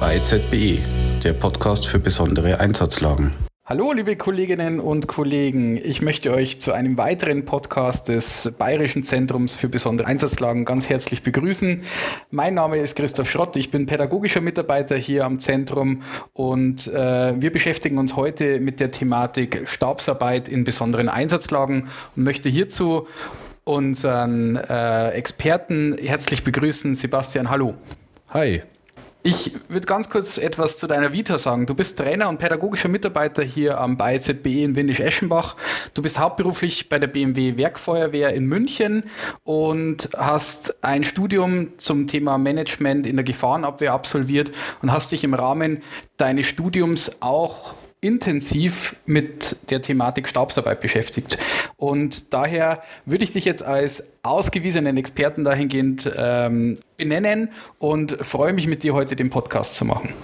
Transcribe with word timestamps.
Bei 0.00 0.20
ZBE, 0.20 0.80
der 1.24 1.32
Podcast 1.32 1.86
für 1.86 1.98
besondere 1.98 2.60
Einsatzlagen. 2.60 3.32
Hallo, 3.68 3.92
liebe 3.92 4.14
Kolleginnen 4.14 4.78
und 4.78 5.08
Kollegen. 5.08 5.76
Ich 5.76 6.00
möchte 6.00 6.32
euch 6.32 6.60
zu 6.60 6.72
einem 6.72 6.96
weiteren 6.96 7.44
Podcast 7.44 8.08
des 8.08 8.52
Bayerischen 8.56 9.02
Zentrums 9.02 9.54
für 9.54 9.68
besondere 9.68 10.06
Einsatzlagen 10.06 10.64
ganz 10.64 10.88
herzlich 10.88 11.24
begrüßen. 11.24 11.82
Mein 12.30 12.54
Name 12.54 12.78
ist 12.78 12.96
Christoph 12.96 13.28
Schrott. 13.28 13.56
Ich 13.56 13.72
bin 13.72 13.86
pädagogischer 13.86 14.40
Mitarbeiter 14.40 14.96
hier 14.96 15.24
am 15.24 15.40
Zentrum 15.40 16.02
und 16.32 16.86
äh, 16.86 17.34
wir 17.40 17.50
beschäftigen 17.50 17.98
uns 17.98 18.14
heute 18.14 18.60
mit 18.60 18.78
der 18.78 18.92
Thematik 18.92 19.68
Stabsarbeit 19.68 20.48
in 20.48 20.62
besonderen 20.62 21.08
Einsatzlagen 21.08 21.88
und 22.14 22.22
möchte 22.22 22.48
hierzu 22.48 23.08
unseren 23.66 24.56
äh, 24.56 25.10
Experten 25.10 25.96
herzlich 25.98 26.44
begrüßen. 26.44 26.94
Sebastian, 26.94 27.50
hallo. 27.50 27.74
Hi. 28.28 28.62
Ich 29.24 29.52
würde 29.68 29.88
ganz 29.88 30.08
kurz 30.08 30.38
etwas 30.38 30.78
zu 30.78 30.86
deiner 30.86 31.12
Vita 31.12 31.36
sagen. 31.36 31.66
Du 31.66 31.74
bist 31.74 31.98
Trainer 31.98 32.28
und 32.28 32.38
pädagogischer 32.38 32.88
Mitarbeiter 32.88 33.42
hier 33.42 33.80
am 33.80 33.98
BIZBE 33.98 34.62
in 34.62 34.76
Windisch-Eschenbach. 34.76 35.56
Du 35.94 36.02
bist 36.02 36.20
hauptberuflich 36.20 36.88
bei 36.88 37.00
der 37.00 37.08
BMW 37.08 37.56
Werkfeuerwehr 37.56 38.32
in 38.34 38.46
München 38.46 39.02
und 39.42 40.10
hast 40.16 40.84
ein 40.84 41.02
Studium 41.02 41.76
zum 41.78 42.06
Thema 42.06 42.38
Management 42.38 43.04
in 43.04 43.16
der 43.16 43.24
Gefahrenabwehr 43.24 43.94
absolviert 43.94 44.52
und 44.80 44.92
hast 44.92 45.10
dich 45.10 45.24
im 45.24 45.34
Rahmen 45.34 45.82
deines 46.18 46.46
Studiums 46.46 47.20
auch 47.20 47.74
intensiv 48.06 48.94
mit 49.04 49.56
der 49.70 49.82
Thematik 49.82 50.28
Stabsarbeit 50.28 50.80
beschäftigt. 50.80 51.38
Und 51.76 52.32
daher 52.32 52.82
würde 53.04 53.24
ich 53.24 53.32
dich 53.32 53.44
jetzt 53.44 53.62
als 53.62 54.04
ausgewiesenen 54.22 54.96
Experten 54.96 55.42
dahingehend 55.42 56.10
ähm, 56.16 56.78
benennen 56.96 57.50
und 57.78 58.24
freue 58.24 58.52
mich 58.52 58.68
mit 58.68 58.84
dir 58.84 58.94
heute 58.94 59.16
den 59.16 59.30
Podcast 59.30 59.74
zu 59.74 59.84
machen. 59.84 60.14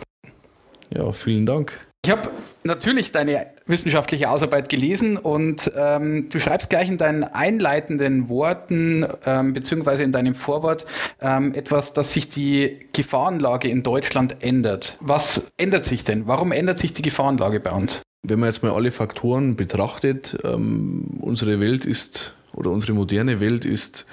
Ja, 0.91 1.11
vielen 1.13 1.45
Dank. 1.45 1.92
Ich 2.05 2.11
habe 2.11 2.33
natürlich 2.65 3.13
deine 3.13 3.47
wissenschaftliche 3.67 4.29
Ausarbeit 4.29 4.69
gelesen 4.69 5.17
und 5.17 5.71
ähm, 5.77 6.29
du 6.31 6.41
schreibst 6.41 6.69
gleich 6.69 6.89
in 6.89 6.99
deinen 6.99 7.23
einleitenden 7.23 8.29
Worten 8.29 9.07
ähm, 9.25 9.53
beziehungsweise 9.53 10.03
in 10.03 10.11
deinem 10.11 10.35
Vorwort 10.35 10.85
ähm, 11.21 11.55
etwas, 11.55 11.93
dass 11.93 12.13
sich 12.13 12.29
die 12.29 12.81
Gefahrenlage 12.93 13.69
in 13.69 13.85
Deutschland 13.85 14.43
ändert. 14.43 14.99
Was 14.99 15.53
ändert 15.59 15.85
sich 15.85 16.03
denn? 16.03 16.27
Warum 16.27 16.51
ändert 16.51 16.81
sich 16.81 16.93
die 16.93 17.03
Gefahrenlage 17.03 17.61
bei 17.61 17.71
uns? 17.71 18.03
Wenn 18.25 18.41
man 18.41 18.49
jetzt 18.49 18.65
mal 18.65 18.73
alle 18.73 18.91
Faktoren 18.91 19.55
betrachtet, 19.55 20.37
ähm, 20.43 21.21
unsere 21.21 21.61
Welt 21.61 21.85
ist 21.85 22.35
oder 22.53 22.73
unsere 22.73 22.95
moderne 22.95 23.39
Welt 23.39 23.65
ist 23.65 24.07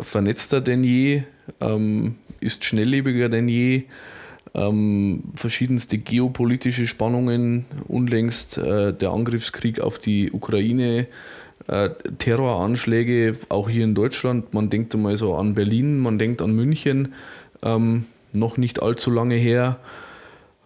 vernetzter 0.00 0.60
denn 0.60 0.82
je, 0.82 1.22
ähm, 1.60 2.16
ist 2.40 2.64
schnelllebiger 2.64 3.28
denn 3.28 3.46
je 3.46 3.84
ähm, 4.54 5.24
verschiedenste 5.34 5.98
geopolitische 5.98 6.86
Spannungen, 6.86 7.64
unlängst 7.88 8.58
äh, 8.58 8.92
der 8.92 9.10
Angriffskrieg 9.10 9.80
auf 9.80 9.98
die 9.98 10.30
Ukraine, 10.32 11.06
äh, 11.68 11.90
Terroranschläge, 12.18 13.38
auch 13.48 13.68
hier 13.68 13.84
in 13.84 13.94
Deutschland. 13.94 14.52
Man 14.52 14.68
denkt 14.68 14.94
einmal 14.94 15.16
so 15.16 15.34
an 15.34 15.54
Berlin, 15.54 15.98
man 15.98 16.18
denkt 16.18 16.42
an 16.42 16.52
München, 16.52 17.14
ähm, 17.62 18.06
noch 18.32 18.56
nicht 18.56 18.82
allzu 18.82 19.10
lange 19.10 19.36
her. 19.36 19.78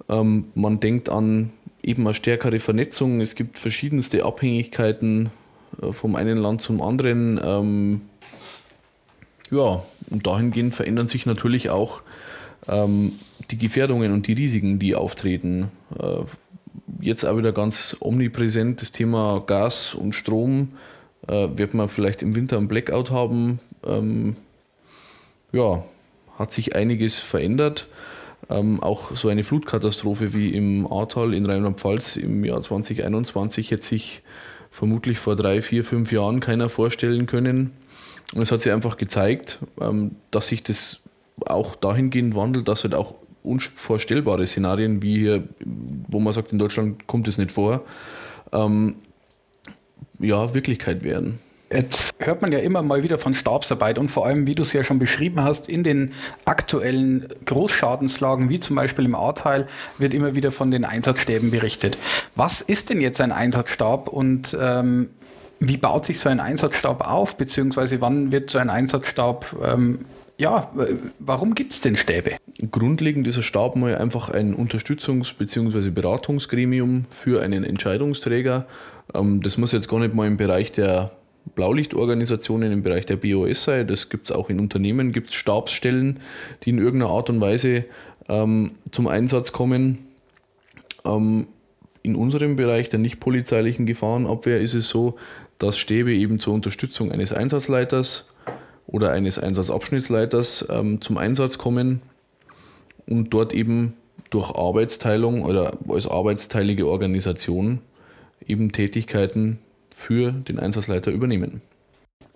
Ähm, 0.09 0.47
man 0.55 0.81
denkt 0.81 1.09
an 1.09 1.53
eben 1.83 2.07
eine 2.07 2.15
stärkere 2.15 2.59
Vernetzung. 2.59 3.21
Es 3.21 3.35
gibt 3.35 3.59
verschiedenste 3.59 4.25
Abhängigkeiten 4.25 5.31
äh, 5.81 5.93
vom 5.93 6.17
einen 6.17 6.39
Land 6.39 6.61
zum 6.61 6.83
anderen. 6.83 7.41
Ähm, 7.45 8.01
ja, 9.51 9.85
und 10.11 10.27
dahingehend 10.27 10.75
verändern 10.75 11.09
sich 11.09 11.27
natürlich 11.27 11.71
auch 11.71 12.03
ähm, 12.69 13.13
die 13.51 13.59
Gefährdungen 13.59 14.13
und 14.13 14.27
die 14.27 14.33
Risiken, 14.33 14.79
die 14.79 14.95
auftreten. 14.95 15.71
Äh, 15.99 16.25
jetzt 17.01 17.25
auch 17.25 17.37
wieder 17.37 17.53
ganz 17.53 17.97
omnipräsent 18.01 18.81
das 18.81 18.93
Thema 18.93 19.43
Gas 19.47 19.95
und 19.95 20.15
Strom. 20.15 20.73
Äh, 21.29 21.49
wird 21.55 21.75
man 21.75 21.89
vielleicht 21.89 22.23
im 22.23 22.35
Winter 22.35 22.57
einen 22.57 22.69
Blackout 22.69 23.11
haben? 23.11 23.61
Ähm, 23.85 24.37
ja, 25.53 25.85
hat 26.39 26.53
sich 26.53 26.77
einiges 26.77 27.19
verändert. 27.19 27.89
Ähm, 28.49 28.83
auch 28.83 29.15
so 29.15 29.29
eine 29.29 29.43
Flutkatastrophe 29.43 30.35
wie 30.35 30.51
im 30.51 30.87
Ahrtal 30.91 31.35
in 31.35 31.47
Rheinland-Pfalz 31.47 32.17
im 32.17 32.45
Jahr 32.45 32.61
2021 32.61 33.71
hätte 33.71 33.85
sich 33.85 34.23
vermutlich 34.71 35.19
vor 35.19 35.37
drei, 35.37 35.63
vier, 35.63 35.85
fünf 35.85 36.13
Jahren 36.13 36.41
keiner 36.41 36.69
vorstellen 36.69 37.27
können. 37.27 37.73
Und 38.35 38.43
es 38.43 38.53
hat 38.53 38.61
sich 38.61 38.73
einfach 38.73 38.99
gezeigt, 38.99 39.61
ähm, 39.81 40.17
dass 40.31 40.49
sich 40.49 40.63
das 40.63 41.03
auch 41.45 41.77
dahingehend 41.77 42.35
wandelt, 42.35 42.69
dass 42.69 42.85
halt 42.85 42.95
auch 42.95 43.15
unvorstellbare 43.43 44.47
Szenarien 44.47 45.03
wie 45.03 45.19
hier, 45.19 45.45
wo 46.09 46.19
man 46.19 46.33
sagt, 46.33 46.53
in 46.53 46.59
Deutschland 46.59 47.07
kommt 47.07 47.29
es 47.29 47.39
nicht 47.39 47.53
vor, 47.53 47.83
ähm, 48.53 48.97
ja, 50.19 50.55
Wirklichkeit 50.55 51.05
werden. 51.05 51.39
Jetzt 51.71 52.15
hört 52.21 52.43
man 52.43 52.53
ja 52.53 52.61
immer 52.61 52.83
mal 52.83 53.03
wieder 53.03 53.19
von 53.19 53.35
Stabsarbeit 53.35 53.99
und 53.99 54.09
vor 54.09 54.25
allem, 54.25 54.47
wie 54.47 54.55
du 54.55 54.63
es 54.63 54.73
ja 54.73 54.85
schon 54.85 55.01
beschrieben 55.01 55.43
hast, 55.43 55.69
in 55.69 55.83
den 55.83 56.13
aktuellen 56.45 57.27
Großschadenslagen, 57.45 58.49
wie 58.51 58.61
zum 58.61 58.77
Beispiel 58.77 59.05
im 59.05 59.17
Ahrteil, 59.17 59.67
wird 59.99 60.15
immer 60.15 60.37
wieder 60.37 60.53
von 60.53 60.71
den 60.71 60.85
Einsatzstäben 60.85 61.51
berichtet. 61.51 61.99
Was 62.37 62.61
ist 62.61 62.91
denn 62.91 63.01
jetzt 63.01 63.21
ein 63.21 63.33
Einsatzstab 63.33 64.09
und 64.09 64.57
ähm, 64.61 65.11
wie 65.59 65.77
baut 65.77 66.05
sich 66.05 66.21
so 66.21 66.29
ein 66.29 66.39
Einsatzstab 66.39 67.05
auf, 67.05 67.37
beziehungsweise 67.37 68.01
wann 68.01 68.31
wird 68.31 68.51
so 68.51 68.59
ein 68.59 68.71
Einsatzstab 68.71 69.57
ähm, 69.65 70.05
ja, 70.39 70.71
warum 71.19 71.55
gibt 71.55 71.73
es 71.73 71.81
denn 71.81 71.97
Stäbe? 71.97 72.37
Grundlegend 72.71 73.27
ist 73.27 73.39
ein 73.39 73.43
Stab 73.43 73.77
mal 73.77 73.97
einfach 73.97 74.29
ein 74.29 74.55
Unterstützungs- 74.55 75.35
bzw. 75.37 75.91
Beratungsgremium 75.91 77.05
für 77.11 77.43
einen 77.43 77.65
Entscheidungsträger. 77.65 78.67
Ähm, 79.15 79.41
das 79.43 79.57
muss 79.57 79.73
jetzt 79.73 79.89
gar 79.89 80.01
nicht 80.01 80.15
mal 80.15 80.27
im 80.27 80.37
Bereich 80.37 80.73
der 80.73 81.13
Blaulichtorganisationen, 81.55 82.73
im 82.73 82.83
Bereich 82.83 83.07
der 83.07 83.17
BOS 83.17 83.65
sein. 83.65 83.87
Das 83.87 84.09
gibt 84.09 84.27
es 84.27 84.33
auch 84.33 84.51
in 84.51 84.61
Unternehmen, 84.61 85.13
gibt 85.13 85.29
es 85.29 85.35
Stabsstellen, 85.35 86.21
die 86.63 86.71
in 86.71 86.79
irgendeiner 86.79 87.13
Art 87.13 87.31
und 87.31 87.41
Weise 87.41 87.85
ähm, 88.29 88.73
zum 88.91 89.07
Einsatz 89.07 89.53
kommen. 89.53 90.07
Ähm, 91.05 91.47
in 92.03 92.15
unserem 92.15 92.57
Bereich 92.57 92.89
der 92.89 92.99
nicht 92.99 93.21
polizeilichen 93.21 93.87
Gefahrenabwehr 93.87 94.61
ist 94.61 94.75
es 94.75 94.89
so, 94.89 95.17
dass 95.59 95.79
Stäbe 95.79 96.13
eben 96.15 96.39
zur 96.39 96.55
Unterstützung 96.55 97.11
eines 97.11 97.33
Einsatzleiters 97.33 98.27
oder 98.87 99.11
eines 99.13 99.39
Einsatzabschnittsleiters 99.39 100.67
ähm, 100.71 101.01
zum 101.01 101.19
Einsatz 101.19 101.59
kommen 101.59 102.03
und 103.07 103.31
dort 103.31 103.53
eben 103.53 103.95
durch 104.31 104.51
Arbeitsteilung 104.51 105.43
oder 105.43 105.75
als 105.89 106.07
arbeitsteilige 106.09 106.87
Organisation 106.87 107.81
eben 108.47 108.73
Tätigkeiten 108.73 109.59
für 109.91 110.33
den 110.33 110.59
Einsatzleiter 110.59 111.11
übernehmen. 111.11 111.63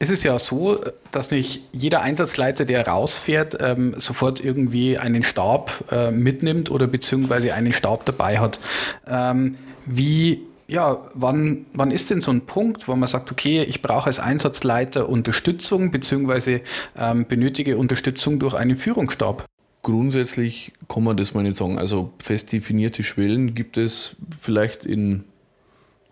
Es 0.03 0.09
ist 0.09 0.25
ja 0.25 0.39
so, 0.39 0.81
dass 1.10 1.31
nicht 1.31 1.60
jeder 1.72 2.00
Einsatzleiter, 2.00 2.65
der 2.65 2.89
rausfährt, 2.89 3.59
ähm, 3.60 3.97
sofort 3.99 4.43
irgendwie 4.43 4.97
einen 4.97 5.22
Stab 5.22 5.84
äh, 5.91 6.10
mitnimmt 6.10 6.71
oder 6.71 6.87
beziehungsweise 6.87 7.53
einen 7.53 7.75
Stab 7.75 8.06
dabei 8.06 8.39
hat. 8.39 8.60
Ähm, 9.06 9.59
wie 9.84 10.41
ja, 10.71 11.11
wann, 11.15 11.67
wann 11.73 11.91
ist 11.91 12.11
denn 12.11 12.21
so 12.21 12.31
ein 12.31 12.43
Punkt, 12.43 12.87
wo 12.87 12.95
man 12.95 13.09
sagt, 13.09 13.33
okay, 13.33 13.63
ich 13.63 13.83
brauche 13.83 14.07
als 14.07 14.21
Einsatzleiter 14.21 15.09
Unterstützung 15.09 15.91
beziehungsweise 15.91 16.61
ähm, 16.97 17.27
benötige 17.27 17.77
Unterstützung 17.77 18.39
durch 18.39 18.55
einen 18.55 18.77
Führungsstab? 18.77 19.47
Grundsätzlich 19.83 20.73
kann 20.89 21.03
man 21.03 21.17
das 21.17 21.35
mal 21.35 21.43
nicht 21.43 21.57
sagen. 21.57 21.79
Also 21.79 22.13
fest 22.23 22.53
definierte 22.53 23.03
Schwellen 23.03 23.55
gibt 23.55 23.79
es 23.79 24.17
vielleicht 24.39 24.85
in 24.85 25.25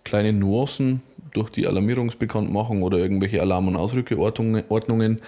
kleinen 0.05 0.41
Nuancen 0.41 1.03
durch 1.33 1.51
die 1.51 1.67
Alarmierungsbekanntmachung 1.67 2.83
oder 2.83 2.99
irgendwelche 2.99 3.41
Alarm- 3.41 3.69
und 3.69 3.77
Ausrückeordnungen. 3.77 5.21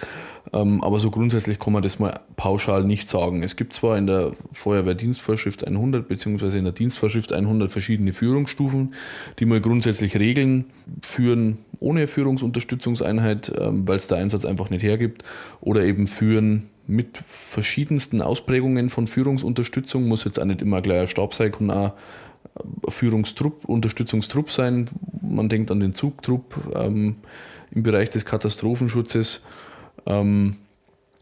Ähm, 0.53 0.83
aber 0.83 0.99
so 0.99 1.11
grundsätzlich 1.11 1.59
kann 1.59 1.73
man 1.73 1.83
das 1.83 1.99
mal 1.99 2.19
pauschal 2.35 2.83
nicht 2.83 3.09
sagen. 3.09 3.43
Es 3.43 3.55
gibt 3.55 3.73
zwar 3.73 3.97
in 3.97 4.07
der 4.07 4.33
Feuerwehrdienstvorschrift 4.51 5.65
100 5.65 6.07
bzw. 6.07 6.57
in 6.57 6.63
der 6.63 6.73
Dienstvorschrift 6.73 7.33
100 7.33 7.71
verschiedene 7.71 8.13
Führungsstufen, 8.13 8.93
die 9.39 9.45
mal 9.45 9.61
grundsätzlich 9.61 10.17
Regeln 10.19 10.65
führen 11.01 11.59
ohne 11.79 12.07
Führungsunterstützungseinheit, 12.07 13.51
ähm, 13.59 13.87
weil 13.87 13.97
es 13.97 14.07
der 14.07 14.19
Einsatz 14.19 14.45
einfach 14.45 14.69
nicht 14.69 14.83
hergibt, 14.83 15.23
oder 15.61 15.83
eben 15.83 16.07
führen 16.07 16.69
mit 16.87 17.17
verschiedensten 17.17 18.21
Ausprägungen 18.21 18.89
von 18.89 19.07
Führungsunterstützung, 19.07 20.07
muss 20.07 20.23
jetzt 20.23 20.39
auch 20.39 20.45
nicht 20.45 20.61
immer 20.61 20.81
gleich 20.81 21.01
ein 21.01 21.07
Stab 21.07 21.33
sein, 21.33 21.71
auch 21.71 21.93
Führungstrupp, 22.89 23.65
Unterstützungstrupp 23.65 24.51
sein. 24.51 24.89
Man 25.21 25.49
denkt 25.49 25.71
an 25.71 25.79
den 25.79 25.93
Zugtrupp 25.93 26.55
ähm, 26.75 27.15
im 27.71 27.83
Bereich 27.83 28.09
des 28.09 28.25
Katastrophenschutzes. 28.25 29.43
Ähm, 30.05 30.57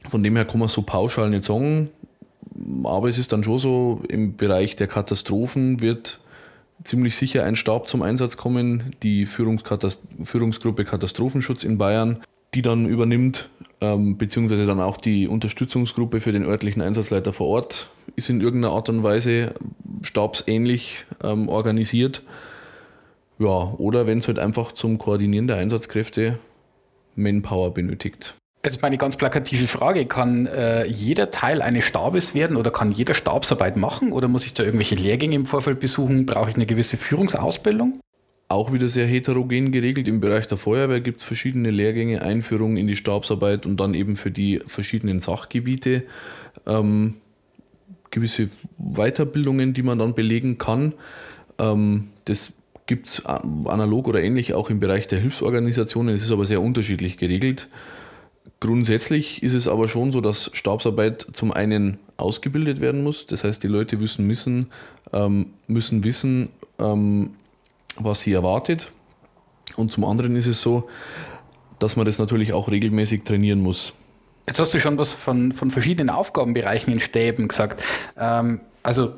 von 0.08 0.24
dem 0.24 0.36
her 0.36 0.46
kann 0.46 0.60
man 0.60 0.70
so 0.70 0.82
pauschal 0.82 1.30
nicht 1.30 1.44
sagen. 1.44 1.90
Aber 2.84 3.10
es 3.10 3.18
ist 3.18 3.32
dann 3.32 3.44
schon 3.44 3.60
so, 3.60 4.02
im 4.10 4.36
Bereich 4.36 4.76
der 4.76 4.88
Katastrophen 4.88 5.82
wird 5.82 6.20
ziemlich 6.84 7.16
sicher 7.16 7.44
ein 7.44 7.56
Stab 7.56 7.88
zum 7.88 8.02
Einsatz 8.02 8.38
kommen. 8.38 8.96
Die 9.04 9.26
Führungskatast 9.26 10.02
Führungsgruppe 10.24 10.86
Katastrophenschutz 10.86 11.64
in 11.64 11.78
Bayern 11.78 12.20
die 12.54 12.62
dann 12.62 12.88
übernimmt, 12.88 13.50
ähm, 13.82 14.18
beziehungsweise 14.18 14.66
dann 14.66 14.82
auch 14.82 14.98
die 14.98 15.28
Unterstützungsgruppe 15.28 16.20
für 16.22 16.32
den 16.32 16.44
örtlichen 16.44 16.82
Einsatzleiter 16.82 17.34
vor 17.34 17.48
Ort 17.48 17.90
ist 18.16 18.30
in 18.30 18.42
irgendeiner 18.42 18.74
Art 18.74 18.90
und 18.90 19.04
Weise 19.04 19.54
stabsähnlich 20.02 21.06
ähm, 21.24 21.50
organisiert. 21.50 22.24
Ja, 23.40 23.74
oder 23.78 24.06
wenn 24.06 24.18
es 24.18 24.28
halt 24.28 24.40
einfach 24.40 24.74
zum 24.74 24.98
Koordinieren 24.98 25.48
der 25.48 25.58
Einsatzkräfte 25.58 26.38
Manpower 27.16 27.74
benötigt. 27.74 28.36
Jetzt 28.66 28.82
meine 28.82 28.98
ganz 28.98 29.16
plakative 29.16 29.68
Frage, 29.68 30.06
kann 30.06 30.46
äh, 30.46 30.86
jeder 30.86 31.32
Teil 31.32 31.62
eines 31.62 31.86
Stabes 31.86 32.36
werden 32.36 32.58
oder 32.58 32.72
kann 32.72 32.92
jeder 32.92 33.14
Stabsarbeit 33.14 33.78
machen 33.78 34.12
oder 34.12 34.28
muss 34.28 34.46
ich 34.46 34.54
da 34.54 34.64
irgendwelche 34.64 34.96
Lehrgänge 34.96 35.36
im 35.36 35.46
Vorfeld 35.46 35.80
besuchen? 35.80 36.26
Brauche 36.26 36.50
ich 36.50 36.56
eine 36.58 36.66
gewisse 36.66 36.98
Führungsausbildung? 36.98 38.02
Auch 38.50 38.74
wieder 38.74 38.90
sehr 38.90 39.06
heterogen 39.06 39.72
geregelt. 39.72 40.10
Im 40.10 40.20
Bereich 40.20 40.48
der 40.48 40.58
Feuerwehr 40.58 41.00
gibt 41.00 41.22
es 41.22 41.24
verschiedene 41.24 41.72
Lehrgänge, 41.72 42.22
Einführungen 42.22 42.76
in 42.76 42.88
die 42.88 42.98
Stabsarbeit 42.98 43.66
und 43.66 43.80
dann 43.80 43.94
eben 43.94 44.18
für 44.18 44.32
die 44.32 44.60
verschiedenen 44.66 45.22
Sachgebiete 45.22 46.04
ähm, 46.68 47.16
gewisse 48.12 48.50
Weiterbildungen, 48.78 49.74
die 49.74 49.84
man 49.84 50.00
dann 50.00 50.14
belegen 50.14 50.58
kann. 50.58 50.94
Ähm, 51.58 52.10
das 52.26 52.54
gibt 52.86 53.08
es 53.08 53.26
analog 53.26 54.08
oder 54.08 54.22
ähnlich 54.22 54.54
auch 54.54 54.70
im 54.70 54.80
Bereich 54.80 55.08
der 55.08 55.20
Hilfsorganisationen. 55.20 56.14
Es 56.14 56.24
ist 56.24 56.32
aber 56.32 56.46
sehr 56.46 56.62
unterschiedlich 56.62 57.18
geregelt. 57.18 57.68
Grundsätzlich 58.60 59.44
ist 59.44 59.54
es 59.54 59.68
aber 59.68 59.88
schon 59.88 60.12
so, 60.12 60.22
dass 60.22 60.50
Stabsarbeit 60.54 61.28
zum 61.32 61.52
einen 61.52 62.00
ausgebildet 62.18 62.82
werden 62.82 63.04
muss. 63.04 63.28
Das 63.28 63.44
heißt, 63.44 63.64
die 63.64 63.68
Leute 63.68 63.98
müssen 63.98 64.28
wissen, 64.28 64.68
ähm, 65.14 65.54
müssen 65.68 66.04
wissen 66.04 66.50
ähm, 66.80 67.32
was 67.96 68.22
sie 68.22 68.34
erwartet. 68.34 68.92
Und 69.76 69.92
zum 69.92 70.04
anderen 70.06 70.36
ist 70.36 70.48
es 70.48 70.62
so, 70.62 70.90
dass 71.78 71.96
man 71.96 72.06
das 72.06 72.20
natürlich 72.20 72.54
auch 72.54 72.70
regelmäßig 72.70 73.24
trainieren 73.24 73.62
muss. 73.62 73.94
Jetzt 74.50 74.60
hast 74.60 74.74
du 74.74 74.80
schon 74.80 74.98
was 74.98 75.12
von, 75.12 75.52
von 75.52 75.70
verschiedenen 75.70 76.10
Aufgabenbereichen 76.10 76.92
in 76.92 77.00
Stäben 77.00 77.50
gesagt. 77.50 77.84
Ähm, 78.18 78.62
also 78.82 79.14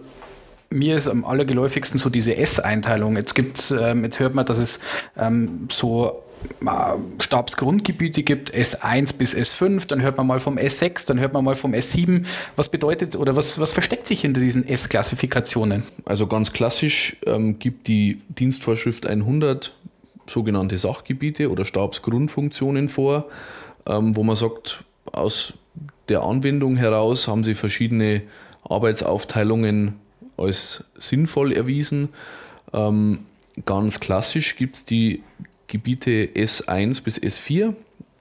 mir 0.69 0.97
ist 0.97 1.07
am 1.07 1.23
allergeläufigsten 1.23 2.01
so 2.01 2.09
diese 2.09 2.35
S-Einteilung. 2.35 3.15
Jetzt 3.15 3.33
gibt's, 3.33 3.71
ähm, 3.71 4.03
jetzt 4.03 4.19
hört 4.19 4.35
man, 4.35 4.45
dass 4.45 4.57
es 4.57 4.81
ähm, 5.15 5.69
so 5.71 6.21
äh, 6.65 7.23
Stabsgrundgebiete 7.23 8.23
gibt, 8.23 8.53
S1 8.53 9.13
bis 9.15 9.33
S5, 9.33 9.87
dann 9.87 10.01
hört 10.01 10.17
man 10.17 10.27
mal 10.27 10.41
vom 10.41 10.57
S6, 10.57 11.07
dann 11.07 11.17
hört 11.21 11.31
man 11.31 11.45
mal 11.45 11.55
vom 11.55 11.71
S7. 11.71 12.25
Was 12.57 12.67
bedeutet 12.67 13.15
oder 13.15 13.37
was, 13.37 13.57
was 13.57 13.71
versteckt 13.71 14.07
sich 14.07 14.19
hinter 14.19 14.41
diesen 14.41 14.67
S-Klassifikationen? 14.67 15.83
Also 16.03 16.27
ganz 16.27 16.51
klassisch 16.51 17.15
ähm, 17.25 17.57
gibt 17.57 17.87
die 17.87 18.19
Dienstvorschrift 18.27 19.07
100 19.07 19.77
sogenannte 20.27 20.77
Sachgebiete 20.77 21.49
oder 21.49 21.63
Stabsgrundfunktionen 21.63 22.89
vor, 22.89 23.29
ähm, 23.87 24.17
wo 24.17 24.23
man 24.23 24.35
sagt, 24.35 24.83
aus 25.11 25.53
der 26.09 26.23
Anwendung 26.23 26.75
heraus 26.75 27.27
haben 27.27 27.43
sie 27.43 27.53
verschiedene 27.53 28.23
Arbeitsaufteilungen 28.63 29.93
als 30.37 30.83
sinnvoll 30.97 31.51
erwiesen. 31.53 32.09
Ähm, 32.73 33.19
ganz 33.65 33.99
klassisch 33.99 34.55
gibt 34.55 34.75
es 34.77 34.85
die 34.85 35.23
Gebiete 35.67 36.29
S1 36.35 37.03
bis 37.03 37.19
S4. 37.19 37.73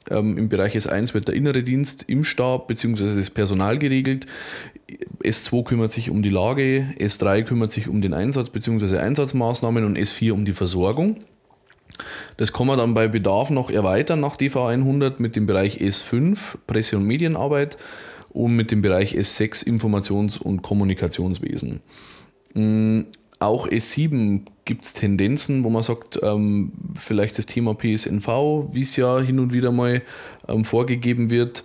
Ähm, 0.08 0.38
Im 0.38 0.48
Bereich 0.48 0.76
S1 0.76 1.14
wird 1.14 1.28
der 1.28 1.34
innere 1.34 1.62
Dienst 1.62 2.04
im 2.08 2.25
Stab 2.25 2.69
bzw. 2.69 3.16
das 3.16 3.31
Personal 3.31 3.78
geregelt. 3.78 4.26
S2 5.22 5.64
kümmert 5.64 5.92
sich 5.92 6.10
um 6.10 6.22
die 6.22 6.31
Lage, 6.31 6.94
S3 6.98 7.42
kümmert 7.42 7.70
sich 7.70 7.88
um 7.88 8.00
den 8.00 8.14
Einsatz 8.14 8.50
bzw. 8.50 8.98
Einsatzmaßnahmen 8.98 9.84
und 9.84 9.98
S4 9.98 10.32
um 10.32 10.44
die 10.44 10.52
Versorgung. 10.52 11.20
Das 12.37 12.52
kann 12.52 12.66
man 12.66 12.78
dann 12.78 12.94
bei 12.94 13.08
Bedarf 13.08 13.50
noch 13.50 13.70
erweitern 13.70 14.20
nach 14.20 14.37
DV 14.37 14.66
100 14.66 15.20
mit 15.20 15.37
dem 15.37 15.46
Bereich 15.46 15.78
S5 15.78 16.38
Presse- 16.66 16.96
und 16.96 17.04
Medienarbeit 17.04 17.78
und 18.31 18.54
mit 18.56 18.70
dem 18.70 18.82
Bereich 18.82 19.16
S6 19.16 19.66
Informations- 19.66 20.38
und 20.38 20.62
Kommunikationswesen. 20.62 21.81
Mm, 22.54 23.02
auch 23.38 23.69
S7 23.69 24.42
gibt 24.64 24.84
es 24.84 24.92
Tendenzen, 24.92 25.64
wo 25.64 25.70
man 25.70 25.82
sagt, 25.82 26.20
ähm, 26.22 26.72
vielleicht 26.94 27.38
das 27.38 27.46
Thema 27.46 27.75
PSNV, 27.75 28.69
wie 28.72 28.82
es 28.82 28.96
ja 28.96 29.19
hin 29.19 29.38
und 29.38 29.52
wieder 29.52 29.72
mal 29.72 30.02
ähm, 30.46 30.64
vorgegeben 30.64 31.31
wird. 31.31 31.64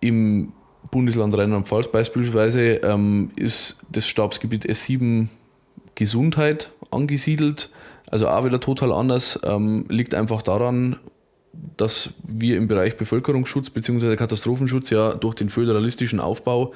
Im 0.00 0.52
Bundesland 0.90 1.36
Rheinland-Pfalz 1.36 1.88
beispielsweise 1.88 2.74
ähm, 2.82 3.30
ist 3.36 3.78
das 3.90 4.06
Stabsgebiet 4.06 4.66
S7 4.66 5.28
Gesundheit 5.94 6.72
angesiedelt. 6.90 7.70
Also 8.14 8.28
auch 8.28 8.44
wieder 8.44 8.60
total 8.60 8.92
anders. 8.92 9.40
Ähm, 9.44 9.86
liegt 9.88 10.14
einfach 10.14 10.40
daran, 10.40 10.94
dass 11.76 12.10
wir 12.22 12.56
im 12.56 12.68
Bereich 12.68 12.96
Bevölkerungsschutz 12.96 13.70
bzw. 13.70 14.14
Katastrophenschutz 14.14 14.90
ja 14.90 15.14
durch 15.14 15.34
den 15.34 15.48
föderalistischen 15.48 16.20
Aufbau 16.20 16.72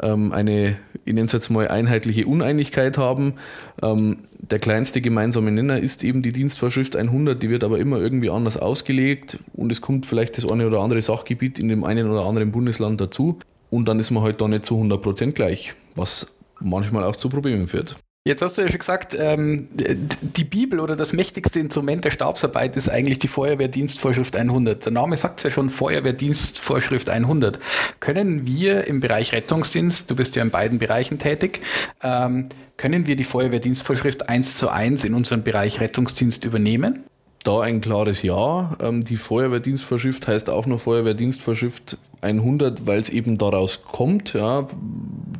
ähm, 0.00 0.32
eine, 0.32 0.78
ich 1.04 1.12
nenne 1.12 1.26
es 1.26 1.34
jetzt 1.34 1.50
mal, 1.50 1.68
einheitliche 1.68 2.26
Uneinigkeit 2.26 2.96
haben. 2.96 3.34
Ähm, 3.82 4.20
der 4.38 4.58
kleinste 4.58 5.02
gemeinsame 5.02 5.50
Nenner 5.50 5.78
ist 5.78 6.02
eben 6.02 6.22
die 6.22 6.32
Dienstvorschrift 6.32 6.96
100, 6.96 7.42
die 7.42 7.50
wird 7.50 7.62
aber 7.62 7.78
immer 7.78 7.98
irgendwie 7.98 8.30
anders 8.30 8.56
ausgelegt 8.56 9.36
und 9.52 9.70
es 9.70 9.82
kommt 9.82 10.06
vielleicht 10.06 10.38
das 10.38 10.50
eine 10.50 10.66
oder 10.66 10.80
andere 10.80 11.02
Sachgebiet 11.02 11.58
in 11.58 11.68
dem 11.68 11.84
einen 11.84 12.10
oder 12.10 12.24
anderen 12.24 12.52
Bundesland 12.52 13.02
dazu 13.02 13.38
und 13.68 13.86
dann 13.86 13.98
ist 13.98 14.12
man 14.12 14.22
halt 14.22 14.40
da 14.40 14.48
nicht 14.48 14.64
zu 14.64 14.76
100% 14.80 15.32
gleich, 15.32 15.74
was 15.94 16.28
manchmal 16.58 17.04
auch 17.04 17.16
zu 17.16 17.28
Problemen 17.28 17.68
führt. 17.68 17.96
Jetzt 18.22 18.42
hast 18.42 18.58
du 18.58 18.62
ja 18.62 18.68
schon 18.68 18.80
gesagt, 18.80 19.16
ähm, 19.18 19.68
die 19.72 20.44
Bibel 20.44 20.78
oder 20.80 20.94
das 20.94 21.14
mächtigste 21.14 21.58
Instrument 21.58 22.04
der 22.04 22.10
Stabsarbeit 22.10 22.76
ist 22.76 22.90
eigentlich 22.90 23.18
die 23.18 23.28
Feuerwehrdienstvorschrift 23.28 24.36
100. 24.36 24.84
Der 24.84 24.92
Name 24.92 25.16
sagt 25.16 25.42
ja 25.42 25.50
schon, 25.50 25.70
Feuerwehrdienstvorschrift 25.70 27.08
100. 27.08 27.58
Können 27.98 28.46
wir 28.46 28.86
im 28.86 29.00
Bereich 29.00 29.32
Rettungsdienst, 29.32 30.10
du 30.10 30.16
bist 30.16 30.36
ja 30.36 30.42
in 30.42 30.50
beiden 30.50 30.78
Bereichen 30.78 31.18
tätig, 31.18 31.62
ähm, 32.02 32.50
können 32.76 33.06
wir 33.06 33.16
die 33.16 33.24
Feuerwehrdienstvorschrift 33.24 34.28
1 34.28 34.58
zu 34.58 34.68
1 34.68 35.04
in 35.04 35.14
unseren 35.14 35.42
Bereich 35.42 35.80
Rettungsdienst 35.80 36.44
übernehmen? 36.44 37.04
Da 37.42 37.60
ein 37.60 37.80
klares 37.80 38.22
Ja. 38.22 38.76
Ähm, 38.80 39.02
die 39.02 39.16
Feuerwehrdienstvorschrift 39.16 40.28
heißt 40.28 40.50
auch 40.50 40.66
nur 40.66 40.78
Feuerwehrdienstvorschrift 40.78 41.96
100, 42.20 42.86
weil 42.86 43.00
es 43.00 43.08
eben 43.08 43.38
daraus 43.38 43.82
kommt. 43.82 44.34
Ja. 44.34 44.68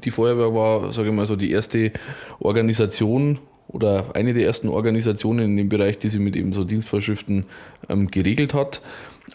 Die 0.05 0.11
Feuerwehr 0.11 0.55
war, 0.55 0.93
sage 0.93 1.11
ich 1.11 1.15
mal 1.15 1.27
so, 1.27 1.37
die 1.37 1.51
erste 1.51 1.93
Organisation 2.39 3.39
oder 3.69 4.07
eine 4.15 4.33
der 4.33 4.47
ersten 4.47 4.69
Organisationen 4.69 5.45
in 5.45 5.57
dem 5.57 5.69
Bereich, 5.69 5.99
die 5.99 6.09
sie 6.09 6.19
mit 6.19 6.37
eben 6.37 6.53
so 6.53 6.65
Dienstvorschriften 6.65 7.45
ähm, 7.89 8.11
geregelt 8.11 8.55
hat. 8.55 8.81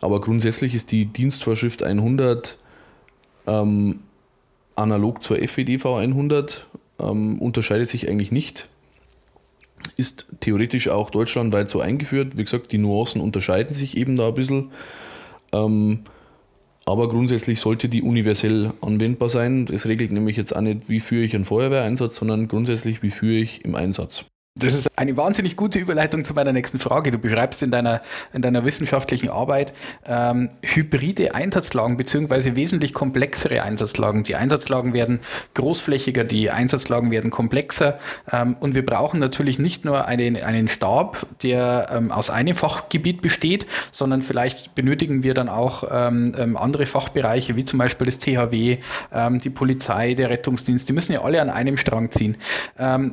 Aber 0.01 0.19
grundsätzlich 0.19 0.73
ist 0.73 0.91
die 0.91 1.05
Dienstvorschrift 1.05 1.83
100 1.83 2.57
ähm, 3.47 3.99
analog 4.75 5.21
zur 5.21 5.37
FEDV 5.37 5.85
100, 5.85 6.67
ähm, 6.99 7.39
unterscheidet 7.39 7.89
sich 7.89 8.09
eigentlich 8.09 8.31
nicht 8.31 8.67
ist 9.97 10.27
theoretisch 10.39 10.89
auch 10.89 11.09
deutschlandweit 11.09 11.69
so 11.69 11.79
eingeführt. 11.79 12.37
Wie 12.37 12.43
gesagt, 12.43 12.71
die 12.71 12.77
Nuancen 12.77 13.21
unterscheiden 13.21 13.73
sich 13.73 13.97
eben 13.97 14.15
da 14.15 14.29
ein 14.29 14.33
bisschen. 14.33 14.71
Ähm, 15.53 15.99
aber 16.85 17.09
grundsätzlich 17.09 17.59
sollte 17.59 17.89
die 17.89 18.03
universell 18.03 18.73
anwendbar 18.81 19.29
sein. 19.29 19.65
Das 19.65 19.87
regelt 19.87 20.11
nämlich 20.11 20.37
jetzt 20.37 20.55
auch 20.55 20.61
nicht, 20.61 20.87
wie 20.87 20.99
führe 20.99 21.23
ich 21.23 21.33
einen 21.33 21.45
Feuerwehreinsatz, 21.45 22.17
sondern 22.17 22.47
grundsätzlich, 22.47 23.01
wie 23.01 23.09
führe 23.09 23.39
ich 23.39 23.65
im 23.65 23.73
Einsatz. 23.75 24.25
Das 24.57 24.73
ist 24.73 24.97
eine 24.97 25.17
wahnsinnig 25.17 25.57
gute 25.57 25.79
Überleitung 25.79 26.23
zu 26.23 26.33
meiner 26.33 26.53
nächsten 26.53 26.79
Frage. 26.79 27.11
Du 27.11 27.17
beschreibst 27.17 27.61
in 27.61 27.71
deiner, 27.71 28.01
in 28.31 28.41
deiner 28.41 28.63
wissenschaftlichen 28.63 29.27
Arbeit 29.27 29.73
ähm, 30.05 30.49
hybride 30.61 31.35
Einsatzlagen 31.35 31.97
beziehungsweise 31.97 32.55
wesentlich 32.55 32.93
komplexere 32.93 33.63
Einsatzlagen. 33.63 34.23
Die 34.23 34.35
Einsatzlagen 34.35 34.93
werden 34.93 35.19
großflächiger, 35.55 36.23
die 36.23 36.51
Einsatzlagen 36.51 37.11
werden 37.11 37.31
komplexer 37.31 37.99
ähm, 38.31 38.55
und 38.61 38.75
wir 38.75 38.85
brauchen 38.85 39.19
natürlich 39.19 39.59
nicht 39.59 39.83
nur 39.83 40.05
einen, 40.05 40.41
einen 40.41 40.69
Stab, 40.69 41.27
der 41.43 41.89
ähm, 41.91 42.13
aus 42.13 42.29
einem 42.29 42.55
Fachgebiet 42.55 43.21
besteht, 43.21 43.65
sondern 43.91 44.21
vielleicht 44.21 44.73
benötigen 44.73 45.21
wir 45.21 45.33
dann 45.33 45.49
auch 45.49 45.83
ähm, 45.91 46.33
ähm, 46.37 46.55
andere 46.55 46.85
Fachbereiche 46.85 47.57
wie 47.57 47.65
zum 47.65 47.79
Beispiel 47.79 48.05
das 48.05 48.19
THW, 48.19 48.77
ähm, 49.13 49.39
die 49.41 49.49
Polizei, 49.49 50.13
der 50.13 50.29
Rettungsdienst. 50.29 50.87
Die 50.87 50.93
müssen 50.93 51.11
ja 51.11 51.23
alle 51.23 51.41
an 51.41 51.49
einem 51.49 51.75
Strang 51.75 52.09
ziehen. 52.09 52.37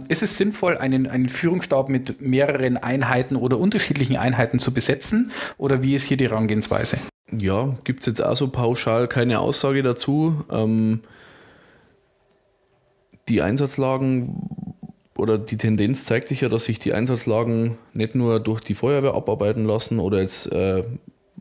ist 0.08 0.22
es 0.22 0.36
sinnvoll, 0.36 0.78
einen, 0.78 1.08
einen 1.08 1.31
Führungsstab 1.32 1.88
mit 1.88 2.20
mehreren 2.20 2.76
Einheiten 2.76 3.36
oder 3.36 3.58
unterschiedlichen 3.58 4.16
Einheiten 4.16 4.58
zu 4.58 4.72
besetzen? 4.72 5.32
Oder 5.58 5.82
wie 5.82 5.94
ist 5.94 6.04
hier 6.04 6.16
die 6.16 6.28
Herangehensweise? 6.28 6.98
Ja, 7.40 7.76
gibt 7.84 8.00
es 8.00 8.06
jetzt 8.06 8.24
auch 8.24 8.36
so 8.36 8.48
pauschal 8.48 9.08
keine 9.08 9.40
Aussage 9.40 9.82
dazu. 9.82 10.44
Ähm, 10.50 11.00
die 13.28 13.42
Einsatzlagen 13.42 14.36
oder 15.16 15.38
die 15.38 15.56
Tendenz 15.56 16.04
zeigt 16.04 16.28
sich 16.28 16.40
ja, 16.40 16.48
dass 16.48 16.64
sich 16.64 16.78
die 16.78 16.92
Einsatzlagen 16.92 17.78
nicht 17.94 18.14
nur 18.14 18.40
durch 18.40 18.60
die 18.60 18.74
Feuerwehr 18.74 19.14
abarbeiten 19.14 19.64
lassen 19.64 19.98
oder 19.98 20.20
jetzt 20.20 20.52
äh, 20.52 20.84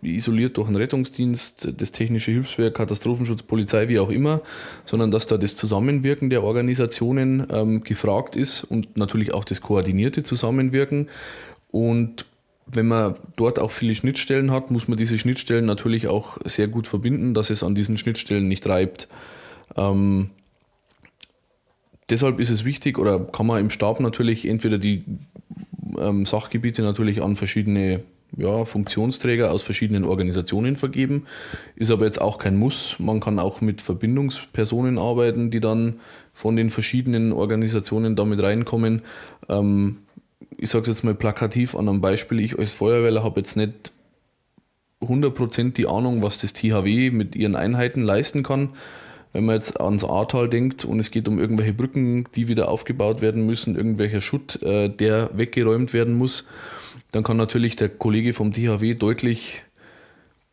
isoliert 0.01 0.57
durch 0.57 0.67
einen 0.67 0.77
Rettungsdienst, 0.77 1.73
das 1.79 1.91
technische 1.91 2.31
Hilfswerk, 2.31 2.75
Katastrophenschutz, 2.75 3.43
Polizei, 3.43 3.87
wie 3.87 3.99
auch 3.99 4.09
immer, 4.09 4.41
sondern 4.85 5.11
dass 5.11 5.27
da 5.27 5.37
das 5.37 5.55
Zusammenwirken 5.55 6.29
der 6.29 6.43
Organisationen 6.43 7.47
ähm, 7.51 7.83
gefragt 7.83 8.35
ist 8.35 8.63
und 8.63 8.97
natürlich 8.97 9.33
auch 9.33 9.43
das 9.43 9.61
koordinierte 9.61 10.23
Zusammenwirken. 10.23 11.09
Und 11.69 12.25
wenn 12.65 12.87
man 12.87 13.15
dort 13.35 13.59
auch 13.59 13.71
viele 13.71 13.95
Schnittstellen 13.95 14.51
hat, 14.51 14.71
muss 14.71 14.87
man 14.87 14.97
diese 14.97 15.17
Schnittstellen 15.17 15.65
natürlich 15.65 16.07
auch 16.07 16.37
sehr 16.45 16.67
gut 16.67 16.87
verbinden, 16.87 17.33
dass 17.33 17.49
es 17.49 17.63
an 17.63 17.75
diesen 17.75 17.97
Schnittstellen 17.97 18.47
nicht 18.47 18.67
reibt. 18.67 19.07
Ähm, 19.75 20.29
deshalb 22.09 22.39
ist 22.39 22.49
es 22.49 22.65
wichtig 22.65 22.97
oder 22.97 23.19
kann 23.19 23.47
man 23.47 23.59
im 23.59 23.69
Stab 23.69 23.99
natürlich 23.99 24.47
entweder 24.47 24.77
die 24.77 25.03
ähm, 25.99 26.25
Sachgebiete 26.25 26.81
natürlich 26.81 27.21
an 27.21 27.35
verschiedene 27.35 28.03
ja, 28.37 28.65
Funktionsträger 28.65 29.51
aus 29.51 29.63
verschiedenen 29.63 30.05
Organisationen 30.05 30.75
vergeben, 30.75 31.25
ist 31.75 31.91
aber 31.91 32.05
jetzt 32.05 32.21
auch 32.21 32.37
kein 32.37 32.57
Muss. 32.57 32.97
Man 32.99 33.19
kann 33.19 33.39
auch 33.39 33.61
mit 33.61 33.81
Verbindungspersonen 33.81 34.97
arbeiten, 34.97 35.51
die 35.51 35.59
dann 35.59 35.99
von 36.33 36.55
den 36.55 36.69
verschiedenen 36.69 37.33
Organisationen 37.33 38.15
damit 38.15 38.41
reinkommen. 38.41 39.01
Ähm, 39.49 39.97
ich 40.57 40.69
sage 40.69 40.83
es 40.83 40.87
jetzt 40.87 41.03
mal 41.03 41.15
plakativ 41.15 41.75
an 41.75 41.89
einem 41.89 42.01
Beispiel, 42.01 42.39
ich 42.39 42.57
als 42.57 42.73
Feuerwehrler 42.73 43.23
habe 43.23 43.39
jetzt 43.41 43.57
nicht 43.57 43.91
100% 45.01 45.73
die 45.73 45.87
Ahnung, 45.87 46.21
was 46.21 46.37
das 46.37 46.53
THW 46.53 47.11
mit 47.11 47.35
ihren 47.35 47.55
Einheiten 47.55 48.01
leisten 48.01 48.43
kann. 48.43 48.69
Wenn 49.33 49.45
man 49.45 49.55
jetzt 49.55 49.79
ans 49.79 50.03
Ahrtal 50.03 50.49
denkt 50.49 50.83
und 50.83 50.99
es 50.99 51.09
geht 51.09 51.27
um 51.27 51.39
irgendwelche 51.39 51.73
Brücken, 51.73 52.25
die 52.35 52.47
wieder 52.47 52.67
aufgebaut 52.69 53.21
werden 53.21 53.45
müssen, 53.45 53.75
irgendwelcher 53.75 54.21
Schutt, 54.21 54.61
äh, 54.61 54.89
der 54.89 55.31
weggeräumt 55.33 55.93
werden 55.93 56.17
muss, 56.17 56.47
dann 57.11 57.23
kann 57.23 57.37
natürlich 57.37 57.75
der 57.75 57.89
Kollege 57.89 58.33
vom 58.33 58.53
THW 58.53 58.93
deutlich 58.95 59.63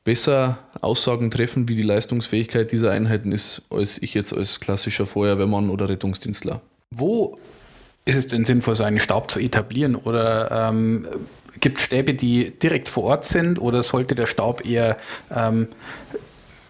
besser 0.04 0.58
Aussagen 0.80 1.30
treffen, 1.30 1.68
wie 1.68 1.74
die 1.74 1.82
Leistungsfähigkeit 1.82 2.72
dieser 2.72 2.92
Einheiten 2.92 3.30
ist, 3.30 3.62
als 3.70 4.00
ich 4.00 4.14
jetzt 4.14 4.34
als 4.34 4.58
klassischer 4.60 5.06
Feuerwehrmann 5.06 5.70
oder 5.70 5.88
Rettungsdienstler. 5.88 6.62
Wo 6.90 7.38
ist 8.04 8.16
es 8.16 8.26
denn 8.26 8.46
sinnvoll, 8.46 8.74
so 8.74 8.84
einen 8.84 9.00
Stab 9.00 9.30
zu 9.30 9.38
etablieren? 9.38 9.96
Oder 9.96 10.70
ähm, 10.70 11.06
gibt 11.60 11.78
es 11.78 11.84
Stäbe, 11.84 12.14
die 12.14 12.58
direkt 12.58 12.88
vor 12.88 13.04
Ort 13.04 13.26
sind? 13.26 13.60
Oder 13.60 13.82
sollte 13.82 14.14
der 14.14 14.26
Stab 14.26 14.64
eher, 14.64 14.96
ähm, 15.34 15.68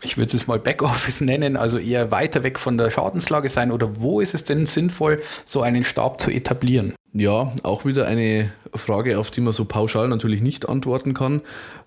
ich 0.03 0.17
würde 0.17 0.37
es 0.37 0.47
mal 0.47 0.59
Backoffice 0.59 1.21
nennen, 1.23 1.57
also 1.57 1.79
eher 1.79 2.11
weiter 2.11 2.43
weg 2.43 2.59
von 2.59 2.79
der 2.79 2.91
Schadenslage 2.91 3.49
sein? 3.49 3.73
Oder 3.73 4.01
wo 4.01 4.21
ist 4.21 4.35
es 4.35 4.45
denn 4.45 4.67
sinnvoll, 4.67 5.21
so 5.45 5.63
einen 5.63 5.85
Stab 5.85 6.21
zu 6.21 6.31
etablieren? 6.31 6.95
Ja, 7.15 7.53
auch 7.63 7.85
wieder 7.85 8.07
eine 8.07 8.53
Frage, 8.75 9.19
auf 9.19 9.31
die 9.31 9.41
man 9.41 9.53
so 9.53 9.65
pauschal 9.65 10.09
natürlich 10.09 10.43
nicht 10.43 10.69
antworten 10.69 11.15
kann. 11.15 11.41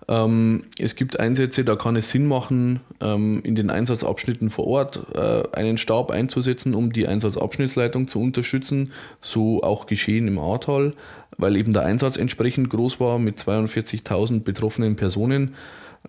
Ähm, 0.08 0.64
es 0.78 0.96
gibt 0.96 1.20
Einsätze, 1.20 1.64
da 1.64 1.76
kann 1.76 1.94
es 1.94 2.10
Sinn 2.10 2.26
machen, 2.26 2.80
ähm, 3.00 3.40
in 3.44 3.54
den 3.54 3.70
Einsatzabschnitten 3.70 4.50
vor 4.50 4.66
Ort 4.66 5.00
äh, 5.14 5.44
einen 5.52 5.78
Stab 5.78 6.10
einzusetzen, 6.10 6.74
um 6.74 6.92
die 6.92 7.06
Einsatzabschnittsleitung 7.06 8.08
zu 8.08 8.20
unterstützen. 8.20 8.92
So 9.20 9.62
auch 9.62 9.86
geschehen 9.86 10.26
im 10.26 10.38
Ahrtal, 10.38 10.94
weil 11.38 11.56
eben 11.56 11.72
der 11.72 11.84
Einsatz 11.84 12.16
entsprechend 12.16 12.68
groß 12.70 12.98
war 12.98 13.18
mit 13.20 13.38
42.000 13.38 14.40
betroffenen 14.40 14.96
Personen. 14.96 15.54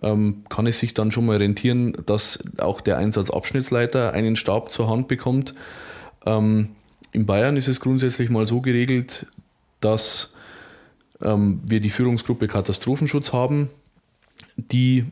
Ähm, 0.02 0.44
kann 0.48 0.66
es 0.66 0.78
sich 0.78 0.94
dann 0.94 1.10
schon 1.10 1.26
mal 1.26 1.38
rentieren, 1.38 1.96
dass 2.06 2.42
auch 2.58 2.80
der 2.80 2.98
Einsatzabschnittsleiter 2.98 4.12
einen 4.12 4.36
Stab 4.36 4.70
zur 4.70 4.88
Hand 4.88 5.08
bekommt. 5.08 5.54
Ähm, 6.26 6.70
in 7.12 7.26
Bayern 7.26 7.56
ist 7.56 7.68
es 7.68 7.80
grundsätzlich 7.80 8.28
mal 8.28 8.46
so 8.46 8.60
geregelt, 8.60 9.26
dass 9.80 10.34
ähm, 11.22 11.60
wir 11.64 11.80
die 11.80 11.90
Führungsgruppe 11.90 12.48
Katastrophenschutz 12.48 13.32
haben, 13.32 13.70
die 14.56 15.06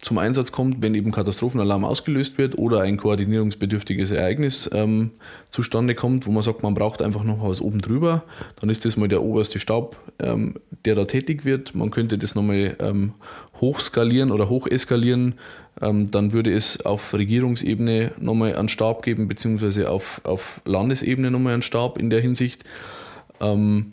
zum 0.00 0.18
Einsatz 0.18 0.50
kommt, 0.50 0.82
wenn 0.82 0.94
eben 0.94 1.12
Katastrophenalarm 1.12 1.84
ausgelöst 1.84 2.38
wird 2.38 2.56
oder 2.56 2.80
ein 2.80 2.96
koordinierungsbedürftiges 2.96 4.10
Ereignis 4.10 4.68
ähm, 4.72 5.10
zustande 5.50 5.94
kommt, 5.94 6.26
wo 6.26 6.32
man 6.32 6.42
sagt, 6.42 6.62
man 6.62 6.74
braucht 6.74 7.02
einfach 7.02 7.22
noch 7.22 7.42
was 7.42 7.60
oben 7.60 7.80
drüber, 7.80 8.24
dann 8.60 8.70
ist 8.70 8.84
das 8.84 8.96
mal 8.96 9.08
der 9.08 9.22
oberste 9.22 9.58
Stab, 9.58 9.96
ähm, 10.18 10.54
der 10.84 10.94
da 10.94 11.04
tätig 11.04 11.44
wird. 11.44 11.74
Man 11.74 11.90
könnte 11.90 12.16
das 12.16 12.34
nochmal 12.34 12.76
ähm, 12.80 13.12
hochskalieren 13.60 14.30
oder 14.30 14.48
hocheskalieren 14.48 15.34
ähm, 15.80 16.10
dann 16.10 16.32
würde 16.32 16.52
es 16.52 16.84
auf 16.84 17.14
Regierungsebene 17.14 18.12
nochmal 18.18 18.56
einen 18.56 18.68
Stab 18.68 19.02
geben, 19.02 19.28
beziehungsweise 19.28 19.90
auf, 19.90 20.20
auf 20.24 20.60
Landesebene 20.64 21.30
nochmal 21.30 21.54
einen 21.54 21.62
Stab 21.62 21.98
in 21.98 22.10
der 22.10 22.20
Hinsicht. 22.20 22.64
Ähm, 23.40 23.92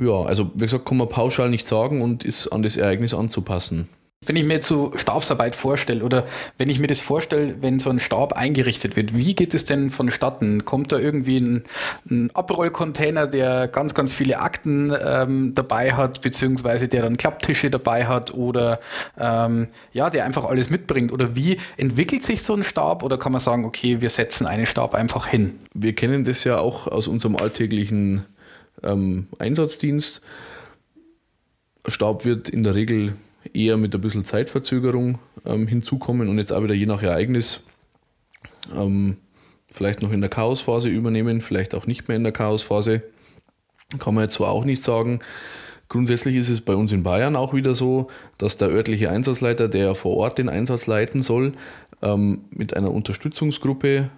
ja, 0.00 0.22
also 0.22 0.50
wie 0.54 0.64
gesagt, 0.64 0.84
kann 0.84 0.98
man 0.98 1.08
pauschal 1.08 1.50
nicht 1.50 1.66
sagen 1.66 2.02
und 2.02 2.24
ist 2.24 2.48
an 2.48 2.62
das 2.62 2.76
Ereignis 2.76 3.14
anzupassen. 3.14 3.88
Wenn 4.26 4.34
ich 4.36 4.44
mir 4.44 4.54
jetzt 4.54 4.66
so 4.66 4.92
Stabsarbeit 4.96 5.54
vorstelle 5.54 6.04
oder 6.04 6.26
wenn 6.58 6.68
ich 6.68 6.80
mir 6.80 6.88
das 6.88 7.00
vorstelle, 7.00 7.62
wenn 7.62 7.78
so 7.78 7.88
ein 7.88 8.00
Stab 8.00 8.34
eingerichtet 8.34 8.94
wird, 8.94 9.16
wie 9.16 9.34
geht 9.34 9.54
es 9.54 9.64
denn 9.64 9.90
vonstatten? 9.90 10.64
Kommt 10.64 10.90
da 10.90 10.98
irgendwie 10.98 11.38
ein, 11.38 11.64
ein 12.10 12.30
Abrollcontainer, 12.34 13.28
der 13.28 13.68
ganz, 13.68 13.94
ganz 13.94 14.12
viele 14.12 14.40
Akten 14.40 14.92
ähm, 15.02 15.54
dabei 15.54 15.94
hat, 15.94 16.20
beziehungsweise 16.20 16.88
der 16.88 17.02
dann 17.02 17.16
Klapptische 17.16 17.70
dabei 17.70 18.06
hat 18.06 18.34
oder 18.34 18.80
ähm, 19.18 19.68
ja, 19.92 20.10
der 20.10 20.24
einfach 20.26 20.44
alles 20.44 20.68
mitbringt? 20.68 21.12
Oder 21.12 21.36
wie 21.36 21.58
entwickelt 21.76 22.24
sich 22.24 22.42
so 22.42 22.54
ein 22.54 22.64
Stab 22.64 23.04
oder 23.04 23.18
kann 23.18 23.32
man 23.32 23.40
sagen, 23.40 23.64
okay, 23.64 24.02
wir 24.02 24.10
setzen 24.10 24.46
einen 24.46 24.66
Stab 24.66 24.94
einfach 24.94 25.26
hin? 25.26 25.60
Wir 25.72 25.94
kennen 25.94 26.24
das 26.24 26.42
ja 26.42 26.58
auch 26.58 26.88
aus 26.88 27.06
unserem 27.06 27.36
alltäglichen 27.36 28.26
ähm, 28.82 29.28
Einsatzdienst. 29.38 30.22
Stab 31.86 32.24
wird 32.24 32.48
in 32.48 32.64
der 32.64 32.74
Regel 32.74 33.14
eher 33.54 33.76
mit 33.76 33.94
ein 33.94 34.00
bisschen 34.00 34.24
Zeitverzögerung 34.24 35.18
ähm, 35.44 35.66
hinzukommen 35.66 36.28
und 36.28 36.38
jetzt 36.38 36.52
auch 36.52 36.62
wieder 36.62 36.74
je 36.74 36.86
nach 36.86 37.02
Ereignis 37.02 37.64
ähm, 38.74 39.16
vielleicht 39.68 40.02
noch 40.02 40.12
in 40.12 40.20
der 40.20 40.30
Chaosphase 40.30 40.88
übernehmen, 40.88 41.40
vielleicht 41.40 41.74
auch 41.74 41.86
nicht 41.86 42.08
mehr 42.08 42.16
in 42.16 42.24
der 42.24 42.32
Chaosphase. 42.32 43.02
Kann 43.98 44.14
man 44.14 44.24
jetzt 44.24 44.34
so 44.34 44.44
auch 44.46 44.64
nicht 44.64 44.82
sagen. 44.82 45.20
Grundsätzlich 45.88 46.36
ist 46.36 46.50
es 46.50 46.60
bei 46.60 46.74
uns 46.74 46.92
in 46.92 47.02
Bayern 47.02 47.36
auch 47.36 47.54
wieder 47.54 47.74
so, 47.74 48.08
dass 48.36 48.58
der 48.58 48.68
örtliche 48.68 49.10
Einsatzleiter, 49.10 49.68
der 49.68 49.86
ja 49.86 49.94
vor 49.94 50.16
Ort 50.16 50.36
den 50.36 50.50
Einsatz 50.50 50.86
leiten 50.86 51.22
soll, 51.22 51.52
ähm, 52.02 52.44
mit 52.50 52.76
einer 52.76 52.90
Unterstützungsgruppe 52.90 54.10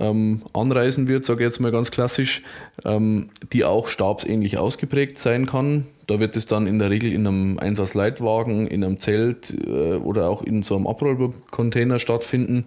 ähm, 0.00 0.42
anreisen 0.54 1.08
wird, 1.08 1.26
sage 1.26 1.40
ich 1.40 1.46
jetzt 1.46 1.60
mal 1.60 1.72
ganz 1.72 1.90
klassisch, 1.90 2.42
ähm, 2.84 3.28
die 3.52 3.64
auch 3.64 3.88
stabsähnlich 3.88 4.56
ausgeprägt 4.56 5.18
sein 5.18 5.44
kann. 5.44 5.86
Da 6.08 6.18
wird 6.18 6.36
es 6.36 6.46
dann 6.46 6.66
in 6.66 6.78
der 6.78 6.88
Regel 6.88 7.12
in 7.12 7.26
einem 7.26 7.58
Einsatzleitwagen, 7.58 8.66
in 8.66 8.82
einem 8.82 8.98
Zelt 8.98 9.54
äh, 9.66 9.96
oder 9.96 10.30
auch 10.30 10.42
in 10.42 10.62
so 10.62 10.74
einem 10.74 10.86
Abrollcontainer 10.86 11.98
stattfinden. 11.98 12.64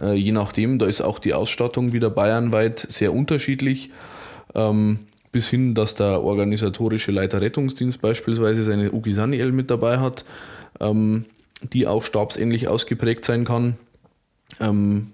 Äh, 0.00 0.14
je 0.14 0.30
nachdem, 0.30 0.78
da 0.78 0.86
ist 0.86 1.00
auch 1.00 1.18
die 1.18 1.34
Ausstattung 1.34 1.92
wieder 1.92 2.08
bayernweit 2.08 2.78
sehr 2.78 3.12
unterschiedlich. 3.12 3.90
Ähm, 4.54 5.00
bis 5.32 5.48
hin, 5.48 5.74
dass 5.74 5.96
der 5.96 6.22
organisatorische 6.22 7.10
Leiter 7.10 7.40
Rettungsdienst 7.40 8.00
beispielsweise 8.00 8.62
seine 8.62 8.92
Ugi 8.92 9.12
Saniel 9.12 9.50
mit 9.50 9.72
dabei 9.72 9.98
hat, 9.98 10.24
ähm, 10.78 11.24
die 11.72 11.88
auch 11.88 12.04
stabsähnlich 12.04 12.68
ausgeprägt 12.68 13.24
sein 13.24 13.44
kann. 13.44 13.74
Ähm, 14.60 15.10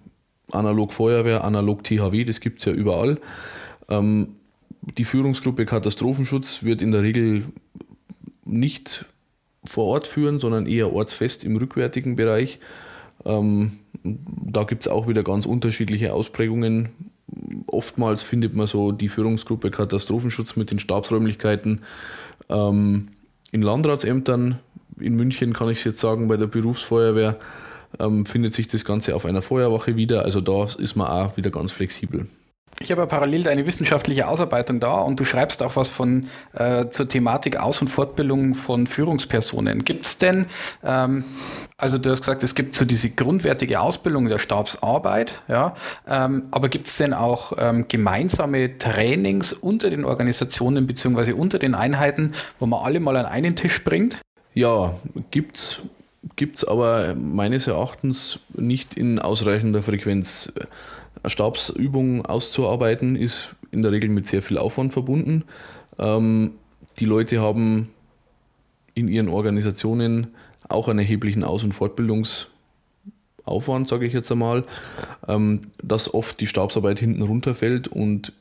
analog 0.50 0.92
Feuerwehr, 0.92 1.44
analog 1.44 1.82
THW, 1.82 2.24
das 2.24 2.40
gibt 2.40 2.58
es 2.58 2.66
ja 2.66 2.72
überall. 2.72 3.16
Ähm, 3.88 4.36
die 4.82 5.04
Führungsgruppe 5.04 5.66
Katastrophenschutz 5.66 6.62
wird 6.62 6.82
in 6.82 6.92
der 6.92 7.02
Regel 7.02 7.44
nicht 8.44 9.04
vor 9.64 9.86
Ort 9.86 10.06
führen, 10.06 10.38
sondern 10.38 10.66
eher 10.66 10.92
ortsfest 10.92 11.44
im 11.44 11.56
rückwärtigen 11.56 12.16
Bereich. 12.16 12.58
Ähm, 13.24 13.72
da 14.02 14.64
gibt 14.64 14.86
es 14.86 14.92
auch 14.92 15.06
wieder 15.06 15.22
ganz 15.22 15.46
unterschiedliche 15.46 16.14
Ausprägungen. 16.14 16.88
Oftmals 17.66 18.22
findet 18.22 18.54
man 18.54 18.66
so 18.66 18.92
die 18.92 19.08
Führungsgruppe 19.08 19.70
Katastrophenschutz 19.70 20.56
mit 20.56 20.70
den 20.70 20.78
Stabsräumlichkeiten 20.78 21.82
ähm, 22.48 23.08
in 23.52 23.62
Landratsämtern. 23.62 24.58
In 24.98 25.16
München 25.16 25.52
kann 25.52 25.68
ich 25.70 25.78
es 25.78 25.84
jetzt 25.84 26.00
sagen, 26.00 26.28
bei 26.28 26.36
der 26.36 26.46
Berufsfeuerwehr 26.46 27.36
ähm, 27.98 28.24
findet 28.24 28.54
sich 28.54 28.68
das 28.68 28.84
Ganze 28.84 29.14
auf 29.14 29.26
einer 29.26 29.42
Feuerwache 29.42 29.96
wieder. 29.96 30.24
Also 30.24 30.40
da 30.40 30.64
ist 30.64 30.96
man 30.96 31.08
auch 31.08 31.36
wieder 31.36 31.50
ganz 31.50 31.72
flexibel. 31.72 32.26
Ich 32.82 32.90
habe 32.90 33.02
ja 33.02 33.06
parallel 33.06 33.46
eine 33.46 33.66
wissenschaftliche 33.66 34.26
Ausarbeitung 34.26 34.80
da 34.80 35.02
und 35.02 35.20
du 35.20 35.26
schreibst 35.26 35.62
auch 35.62 35.76
was 35.76 35.90
von 35.90 36.28
äh, 36.54 36.88
zur 36.88 37.06
Thematik 37.06 37.58
Aus- 37.58 37.82
und 37.82 37.88
Fortbildung 37.88 38.54
von 38.54 38.86
Führungspersonen. 38.86 39.84
Gibt 39.84 40.06
es 40.06 40.16
denn, 40.16 40.46
ähm, 40.82 41.24
also 41.76 41.98
du 41.98 42.08
hast 42.08 42.20
gesagt, 42.20 42.42
es 42.42 42.54
gibt 42.54 42.74
so 42.74 42.86
diese 42.86 43.10
grundwertige 43.10 43.80
Ausbildung 43.80 44.28
der 44.28 44.38
Stabsarbeit, 44.38 45.42
ja, 45.46 45.76
ähm, 46.08 46.44
aber 46.52 46.70
gibt 46.70 46.88
es 46.88 46.96
denn 46.96 47.12
auch 47.12 47.52
ähm, 47.58 47.84
gemeinsame 47.86 48.78
Trainings 48.78 49.52
unter 49.52 49.90
den 49.90 50.06
Organisationen 50.06 50.86
bzw. 50.86 51.32
unter 51.32 51.58
den 51.58 51.74
Einheiten, 51.74 52.32
wo 52.58 52.64
man 52.64 52.82
alle 52.82 52.98
mal 52.98 53.18
an 53.18 53.26
einen 53.26 53.56
Tisch 53.56 53.84
bringt? 53.84 54.22
Ja, 54.54 54.94
gibt's 55.30 55.82
gibt 56.36 56.56
es 56.56 56.64
aber 56.64 57.14
meines 57.14 57.66
Erachtens 57.66 58.40
nicht 58.54 58.94
in 58.94 59.18
ausreichender 59.18 59.82
Frequenz. 59.82 60.52
Eine 61.22 61.30
Stabsübung 61.30 62.24
auszuarbeiten 62.24 63.16
ist 63.16 63.56
in 63.70 63.82
der 63.82 63.92
Regel 63.92 64.10
mit 64.10 64.26
sehr 64.26 64.42
viel 64.42 64.58
Aufwand 64.58 64.92
verbunden. 64.92 65.44
Ähm, 65.98 66.52
die 66.98 67.04
Leute 67.04 67.40
haben 67.40 67.90
in 68.94 69.08
ihren 69.08 69.28
Organisationen 69.28 70.28
auch 70.68 70.88
einen 70.88 71.00
erheblichen 71.00 71.44
Aus- 71.44 71.64
und 71.64 71.72
Fortbildungsaufwand, 71.72 73.88
sage 73.88 74.06
ich 74.06 74.12
jetzt 74.12 74.30
einmal, 74.32 74.64
ähm, 75.28 75.60
dass 75.82 76.12
oft 76.12 76.40
die 76.40 76.46
Stabsarbeit 76.46 77.00
hinten 77.00 77.22
runterfällt 77.22 77.88
und 77.88 78.32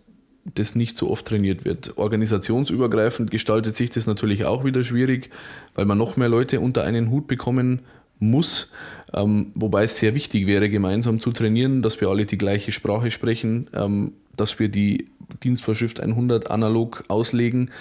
das 0.55 0.75
nicht 0.75 0.98
so 0.98 1.09
oft 1.09 1.27
trainiert 1.27 1.65
wird. 1.65 1.98
Organisationsübergreifend 1.98 3.29
gestaltet 3.29 3.75
sich 3.75 3.89
das 3.89 4.07
natürlich 4.07 4.45
auch 4.45 4.63
wieder 4.63 4.83
schwierig, 4.83 5.29
weil 5.75 5.86
man 5.86 5.98
noch 5.98 6.17
mehr 6.17 6.29
Leute 6.29 6.59
unter 6.59 6.83
einen 6.83 7.12
Hut 7.12 7.27
bekommen 7.27 7.81
muss. 8.19 8.71
Ähm, 9.13 9.51
wobei 9.55 9.83
es 9.83 9.97
sehr 9.97 10.13
wichtig 10.13 10.45
wäre, 10.45 10.69
gemeinsam 10.69 11.19
zu 11.19 11.31
trainieren, 11.31 11.81
dass 11.81 11.99
wir 11.99 12.09
alle 12.09 12.25
die 12.25 12.38
gleiche 12.38 12.71
Sprache 12.71 13.11
sprechen, 13.11 13.69
ähm, 13.73 14.13
dass 14.35 14.59
wir 14.59 14.69
die 14.69 15.07
Dienstvorschrift 15.43 15.99
100 15.99 16.51
analog 16.51 17.03
auslegen, 17.07 17.71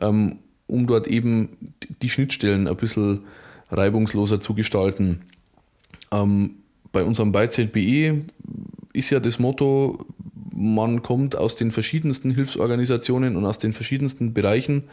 ähm, 0.00 0.38
um 0.66 0.86
dort 0.86 1.06
eben 1.06 1.74
die 2.02 2.10
Schnittstellen 2.10 2.68
ein 2.68 2.76
bisschen 2.76 3.22
reibungsloser 3.70 4.40
zu 4.40 4.54
gestalten. 4.54 5.22
Ähm, 6.10 6.56
bei 6.92 7.04
unserem 7.04 7.32
BeiZBE 7.32 8.24
ist 8.92 9.10
ja 9.10 9.20
das 9.20 9.38
Motto, 9.38 10.06
man 10.54 11.02
kommt 11.02 11.36
aus 11.36 11.56
den 11.56 11.70
verschiedensten 11.70 12.30
Hilfsorganisationen 12.30 13.36
und 13.36 13.44
aus 13.44 13.58
den 13.58 13.72
verschiedensten 13.72 14.32
Bereichen 14.32 14.84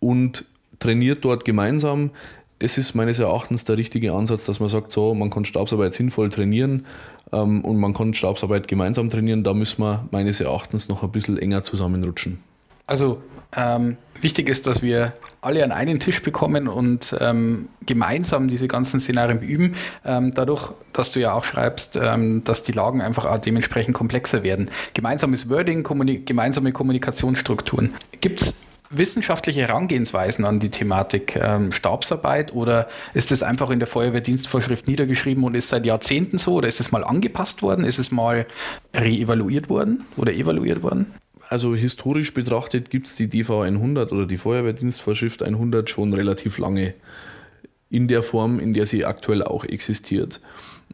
und 0.00 0.44
trainiert 0.78 1.24
dort 1.24 1.44
gemeinsam. 1.44 2.10
Das 2.58 2.76
ist 2.76 2.94
meines 2.94 3.18
Erachtens 3.18 3.64
der 3.64 3.76
richtige 3.76 4.12
Ansatz, 4.12 4.46
dass 4.46 4.58
man 4.58 4.68
sagt, 4.68 4.90
so, 4.90 5.14
man 5.14 5.30
kann 5.30 5.44
Stabsarbeit 5.44 5.94
sinnvoll 5.94 6.28
trainieren 6.28 6.86
ähm, 7.32 7.64
und 7.64 7.78
man 7.78 7.94
kann 7.94 8.14
Stabsarbeit 8.14 8.66
gemeinsam 8.66 9.10
trainieren. 9.10 9.44
Da 9.44 9.54
müssen 9.54 9.82
wir 9.82 10.08
meines 10.10 10.40
Erachtens 10.40 10.88
noch 10.88 11.02
ein 11.02 11.10
bisschen 11.12 11.38
enger 11.38 11.62
zusammenrutschen. 11.62 12.40
Also 12.86 13.22
ähm, 13.56 13.96
wichtig 14.20 14.48
ist, 14.48 14.66
dass 14.66 14.82
wir 14.82 15.12
alle 15.40 15.62
an 15.62 15.72
einen 15.72 16.00
Tisch 16.00 16.22
bekommen 16.22 16.68
und 16.68 17.16
ähm, 17.20 17.68
gemeinsam 17.86 18.48
diese 18.48 18.66
ganzen 18.66 18.98
Szenarien 18.98 19.40
üben. 19.40 19.76
Ähm, 20.04 20.32
dadurch, 20.34 20.70
dass 20.92 21.12
du 21.12 21.20
ja 21.20 21.32
auch 21.32 21.44
schreibst, 21.44 21.98
ähm, 22.00 22.42
dass 22.44 22.64
die 22.64 22.72
Lagen 22.72 23.00
einfach 23.00 23.24
auch 23.24 23.38
dementsprechend 23.38 23.94
komplexer 23.94 24.42
werden. 24.42 24.70
Gemeinsames 24.94 25.48
Wording, 25.48 25.82
kommuni 25.84 26.18
gemeinsame 26.18 26.72
Kommunikationsstrukturen. 26.72 27.94
Gibt 28.20 28.42
es 28.42 28.67
wissenschaftliche 28.90 29.60
Herangehensweisen 29.60 30.44
an 30.44 30.60
die 30.60 30.70
Thematik 30.70 31.36
ähm, 31.36 31.72
Stabsarbeit 31.72 32.52
oder 32.52 32.88
ist 33.14 33.32
es 33.32 33.42
einfach 33.42 33.70
in 33.70 33.78
der 33.78 33.88
Feuerwehrdienstvorschrift 33.88 34.88
niedergeschrieben 34.88 35.44
und 35.44 35.54
ist 35.54 35.68
seit 35.68 35.84
Jahrzehnten 35.84 36.38
so 36.38 36.54
oder 36.54 36.68
ist 36.68 36.80
es 36.80 36.90
mal 36.90 37.04
angepasst 37.04 37.62
worden? 37.62 37.84
Ist 37.84 37.98
es 37.98 38.10
mal 38.10 38.46
reevaluiert 38.94 39.68
worden 39.68 40.04
oder 40.16 40.32
evaluiert 40.32 40.82
worden? 40.82 41.12
Also 41.48 41.74
historisch 41.74 42.34
betrachtet 42.34 42.90
gibt 42.90 43.06
es 43.06 43.16
die 43.16 43.28
DV 43.28 43.62
100 43.62 44.12
oder 44.12 44.26
die 44.26 44.36
Feuerwehrdienstvorschrift 44.36 45.42
100 45.42 45.88
schon 45.88 46.12
relativ 46.12 46.58
lange 46.58 46.94
in 47.90 48.06
der 48.06 48.22
Form, 48.22 48.60
in 48.60 48.74
der 48.74 48.86
sie 48.86 49.04
aktuell 49.04 49.42
auch 49.42 49.64
existiert. 49.64 50.40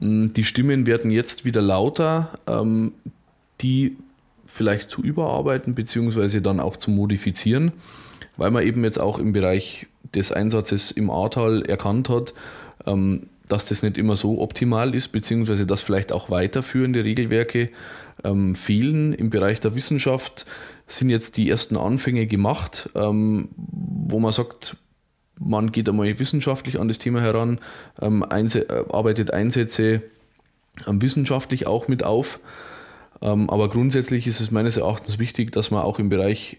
Mm, 0.00 0.28
die 0.28 0.44
Stimmen 0.44 0.86
werden 0.86 1.10
jetzt 1.10 1.44
wieder 1.44 1.60
lauter, 1.60 2.30
ähm, 2.46 2.92
die 3.60 3.96
vielleicht 4.54 4.88
zu 4.88 5.02
überarbeiten 5.02 5.74
bzw. 5.74 6.40
dann 6.40 6.60
auch 6.60 6.76
zu 6.76 6.92
modifizieren, 6.92 7.72
weil 8.36 8.52
man 8.52 8.64
eben 8.64 8.84
jetzt 8.84 9.00
auch 9.00 9.18
im 9.18 9.32
Bereich 9.32 9.88
des 10.14 10.30
Einsatzes 10.30 10.92
im 10.92 11.10
Ahrtal 11.10 11.62
erkannt 11.62 12.08
hat, 12.08 12.34
ähm, 12.86 13.26
dass 13.48 13.66
das 13.66 13.82
nicht 13.82 13.98
immer 13.98 14.14
so 14.14 14.40
optimal 14.40 14.94
ist, 14.94 15.08
beziehungsweise 15.08 15.66
dass 15.66 15.82
vielleicht 15.82 16.12
auch 16.12 16.30
weiterführende 16.30 17.04
Regelwerke 17.04 17.70
ähm, 18.22 18.54
fehlen. 18.54 19.12
Im 19.12 19.28
Bereich 19.28 19.58
der 19.58 19.74
Wissenschaft 19.74 20.46
sind 20.86 21.08
jetzt 21.08 21.36
die 21.36 21.50
ersten 21.50 21.76
Anfänge 21.76 22.28
gemacht, 22.28 22.90
ähm, 22.94 23.48
wo 23.56 24.20
man 24.20 24.32
sagt, 24.32 24.76
man 25.40 25.72
geht 25.72 25.88
einmal 25.88 26.16
wissenschaftlich 26.20 26.78
an 26.78 26.86
das 26.86 26.98
Thema 26.98 27.20
heran, 27.20 27.58
äh, 28.00 28.06
arbeitet 28.88 29.32
Einsätze 29.32 30.02
wissenschaftlich 30.86 31.66
auch 31.66 31.88
mit 31.88 32.04
auf. 32.04 32.38
Ähm, 33.24 33.48
aber 33.48 33.68
grundsätzlich 33.70 34.26
ist 34.26 34.40
es 34.40 34.50
meines 34.50 34.76
Erachtens 34.76 35.18
wichtig, 35.18 35.50
dass 35.50 35.70
man 35.70 35.82
auch 35.82 35.98
im 35.98 36.10
Bereich 36.10 36.58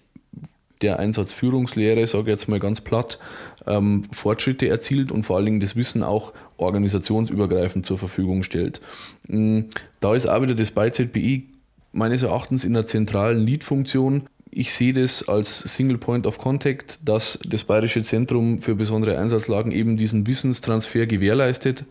der 0.81 1.00
Einsatzführungslehre, 1.00 2.05
sage 2.05 2.24
ich 2.24 2.27
jetzt 2.29 2.50
mal 2.50 2.60
ganz 2.60 2.81
platt, 2.81 3.19
ähm, 3.65 4.03
Fortschritte 4.12 4.67
erzielt 4.67 5.12
und 5.12 5.24
vor 5.24 5.38
allen 5.38 5.45
Dingen 5.45 5.60
das 5.60 5.75
Wissen 5.75 6.03
auch 6.03 6.34
organisationsübergreifend 6.57 7.86
zur 7.86 7.98
Verfügung 7.98 8.43
stellt. 8.43 8.81
Ähm, 9.29 9.69
da 10.00 10.15
ist 10.15 10.28
auch 10.28 10.41
wieder 10.41 10.56
das 10.56 10.71
BeiZBI 10.71 11.45
meines 11.93 12.23
Erachtens 12.23 12.65
in 12.65 12.73
der 12.73 12.88
zentralen 12.88 13.45
Lead-Funktion. 13.45 14.23
Ich 14.51 14.73
sehe 14.73 14.93
das 14.93 15.30
als 15.30 15.60
Single 15.60 15.97
Point 15.97 16.25
of 16.25 16.39
Contact, 16.39 16.99
dass 17.06 17.39
das 17.45 17.63
Bayerische 17.63 18.01
Zentrum 18.01 18.60
für 18.60 18.75
besondere 18.75 19.17
Einsatzlagen 19.19 19.71
eben 19.71 19.97
diesen 19.97 20.28
Wissenstransfer 20.28 21.06
gewährleistet 21.06 21.86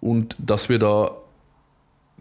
und 0.00 0.36
dass 0.38 0.68
wir 0.68 0.78
da 0.78 1.10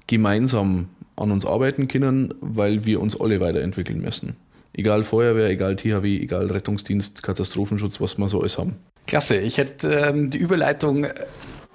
gemeinsam 0.08 0.90
an 1.16 1.32
uns 1.32 1.46
arbeiten 1.46 1.88
können, 1.88 2.34
weil 2.42 2.86
wir 2.86 3.02
uns 3.02 3.20
alle 3.20 3.40
weiterentwickeln 3.40 4.02
müssen. 4.02 4.36
Egal 4.74 5.04
Feuerwehr, 5.04 5.50
egal 5.50 5.76
THW, 5.76 6.18
egal 6.18 6.48
Rettungsdienst, 6.48 7.22
Katastrophenschutz, 7.22 8.02
was 8.02 8.18
wir 8.18 8.28
so 8.28 8.40
alles 8.40 8.58
haben. 8.58 8.78
Klasse, 9.06 9.38
ich 9.38 9.58
hätte 9.58 9.90
ähm, 9.90 10.32
die 10.32 10.38
Überleitung 10.38 11.06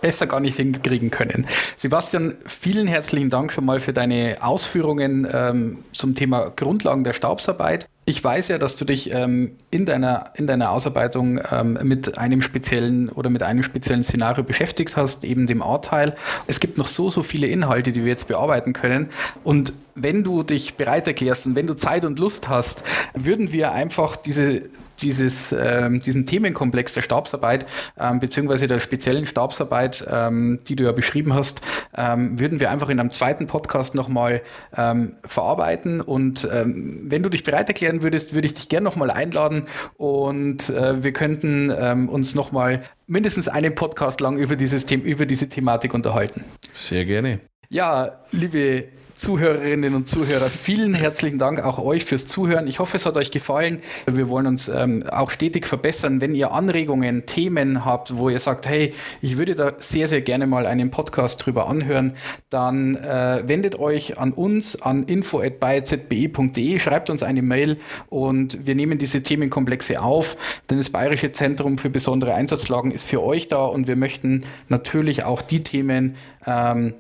besser 0.00 0.26
gar 0.26 0.40
nicht 0.40 0.56
hinkriegen 0.56 1.10
können. 1.10 1.46
Sebastian, 1.76 2.34
vielen 2.46 2.86
herzlichen 2.86 3.30
Dank 3.30 3.52
schon 3.52 3.64
mal 3.64 3.80
für 3.80 3.92
deine 3.92 4.36
Ausführungen 4.40 5.26
ähm, 5.32 5.78
zum 5.92 6.14
Thema 6.14 6.52
Grundlagen 6.54 7.04
der 7.04 7.12
Staubsarbeit. 7.12 7.88
Ich 8.08 8.24
weiß 8.24 8.48
ja, 8.48 8.56
dass 8.56 8.74
du 8.74 8.86
dich 8.86 9.12
ähm, 9.12 9.50
in, 9.70 9.84
deiner, 9.84 10.32
in 10.34 10.46
deiner 10.46 10.70
Ausarbeitung 10.70 11.42
ähm, 11.52 11.78
mit 11.82 12.16
einem 12.16 12.40
speziellen 12.40 13.10
oder 13.10 13.28
mit 13.28 13.42
einem 13.42 13.62
speziellen 13.62 14.02
Szenario 14.02 14.42
beschäftigt 14.44 14.96
hast, 14.96 15.24
eben 15.24 15.46
dem 15.46 15.60
A-Teil. 15.60 16.14
Es 16.46 16.58
gibt 16.58 16.78
noch 16.78 16.86
so, 16.86 17.10
so 17.10 17.22
viele 17.22 17.48
Inhalte, 17.48 17.92
die 17.92 18.00
wir 18.04 18.08
jetzt 18.08 18.26
bearbeiten 18.26 18.72
können. 18.72 19.10
Und 19.44 19.74
wenn 20.02 20.24
du 20.24 20.42
dich 20.42 20.74
bereit 20.74 21.06
erklärst 21.06 21.46
und 21.46 21.54
wenn 21.54 21.66
du 21.66 21.74
Zeit 21.74 22.04
und 22.04 22.18
Lust 22.18 22.48
hast, 22.48 22.82
würden 23.14 23.52
wir 23.52 23.72
einfach 23.72 24.16
diese 24.16 24.62
dieses, 25.02 25.52
ähm, 25.52 26.00
diesen 26.00 26.26
Themenkomplex 26.26 26.92
der 26.92 27.02
Stabsarbeit 27.02 27.66
ähm, 27.98 28.20
beziehungsweise 28.20 28.66
der 28.66 28.80
speziellen 28.80 29.26
Stabsarbeit, 29.26 30.06
ähm, 30.10 30.60
die 30.66 30.76
du 30.76 30.84
ja 30.84 30.92
beschrieben 30.92 31.34
hast, 31.34 31.60
ähm, 31.96 32.38
würden 32.38 32.60
wir 32.60 32.70
einfach 32.70 32.88
in 32.88 33.00
einem 33.00 33.10
zweiten 33.10 33.46
Podcast 33.46 33.94
nochmal 33.94 34.42
ähm, 34.76 35.16
verarbeiten. 35.24 36.00
Und 36.00 36.48
ähm, 36.52 37.02
wenn 37.04 37.22
du 37.22 37.28
dich 37.28 37.44
bereit 37.44 37.68
erklären 37.68 38.02
würdest, 38.02 38.34
würde 38.34 38.46
ich 38.46 38.54
dich 38.54 38.68
gerne 38.68 38.84
nochmal 38.84 39.10
einladen 39.10 39.64
und 39.96 40.68
äh, 40.70 41.02
wir 41.02 41.12
könnten 41.12 41.72
ähm, 41.76 42.08
uns 42.08 42.34
nochmal 42.34 42.82
mindestens 43.06 43.48
einen 43.48 43.74
Podcast 43.74 44.20
lang 44.20 44.36
über 44.36 44.56
dieses 44.56 44.86
Thema, 44.86 45.04
über 45.04 45.26
diese 45.26 45.48
Thematik 45.48 45.94
unterhalten. 45.94 46.44
Sehr 46.72 47.04
gerne. 47.04 47.40
Ja, 47.70 48.20
liebe 48.30 48.84
Zuhörerinnen 49.18 49.96
und 49.96 50.08
Zuhörer, 50.08 50.48
vielen 50.48 50.94
herzlichen 50.94 51.38
Dank 51.38 51.60
auch 51.60 51.80
euch 51.80 52.04
fürs 52.04 52.28
Zuhören. 52.28 52.68
Ich 52.68 52.78
hoffe, 52.78 52.96
es 52.96 53.04
hat 53.04 53.16
euch 53.16 53.32
gefallen. 53.32 53.80
Wir 54.06 54.28
wollen 54.28 54.46
uns 54.46 54.68
ähm, 54.68 55.02
auch 55.10 55.32
stetig 55.32 55.66
verbessern. 55.66 56.20
Wenn 56.20 56.36
ihr 56.36 56.52
Anregungen, 56.52 57.26
Themen 57.26 57.84
habt, 57.84 58.16
wo 58.16 58.30
ihr 58.30 58.38
sagt, 58.38 58.68
hey, 58.68 58.94
ich 59.20 59.36
würde 59.36 59.56
da 59.56 59.72
sehr, 59.80 60.06
sehr 60.06 60.20
gerne 60.20 60.46
mal 60.46 60.66
einen 60.66 60.92
Podcast 60.92 61.44
drüber 61.44 61.68
anhören, 61.68 62.12
dann 62.48 62.94
äh, 62.94 63.42
wendet 63.44 63.76
euch 63.76 64.18
an 64.18 64.32
uns 64.32 64.80
an 64.80 65.02
info.bayzbe.de, 65.02 66.78
schreibt 66.78 67.10
uns 67.10 67.24
eine 67.24 67.42
Mail 67.42 67.78
und 68.08 68.68
wir 68.68 68.76
nehmen 68.76 68.98
diese 68.98 69.24
Themenkomplexe 69.24 70.00
auf, 70.00 70.36
denn 70.70 70.78
das 70.78 70.90
Bayerische 70.90 71.32
Zentrum 71.32 71.78
für 71.78 71.90
besondere 71.90 72.34
Einsatzlagen 72.34 72.92
ist 72.92 73.08
für 73.08 73.20
euch 73.20 73.48
da 73.48 73.64
und 73.64 73.88
wir 73.88 73.96
möchten 73.96 74.44
natürlich 74.68 75.24
auch 75.24 75.42
die 75.42 75.64
Themen 75.64 76.14
ähm, 76.46 76.94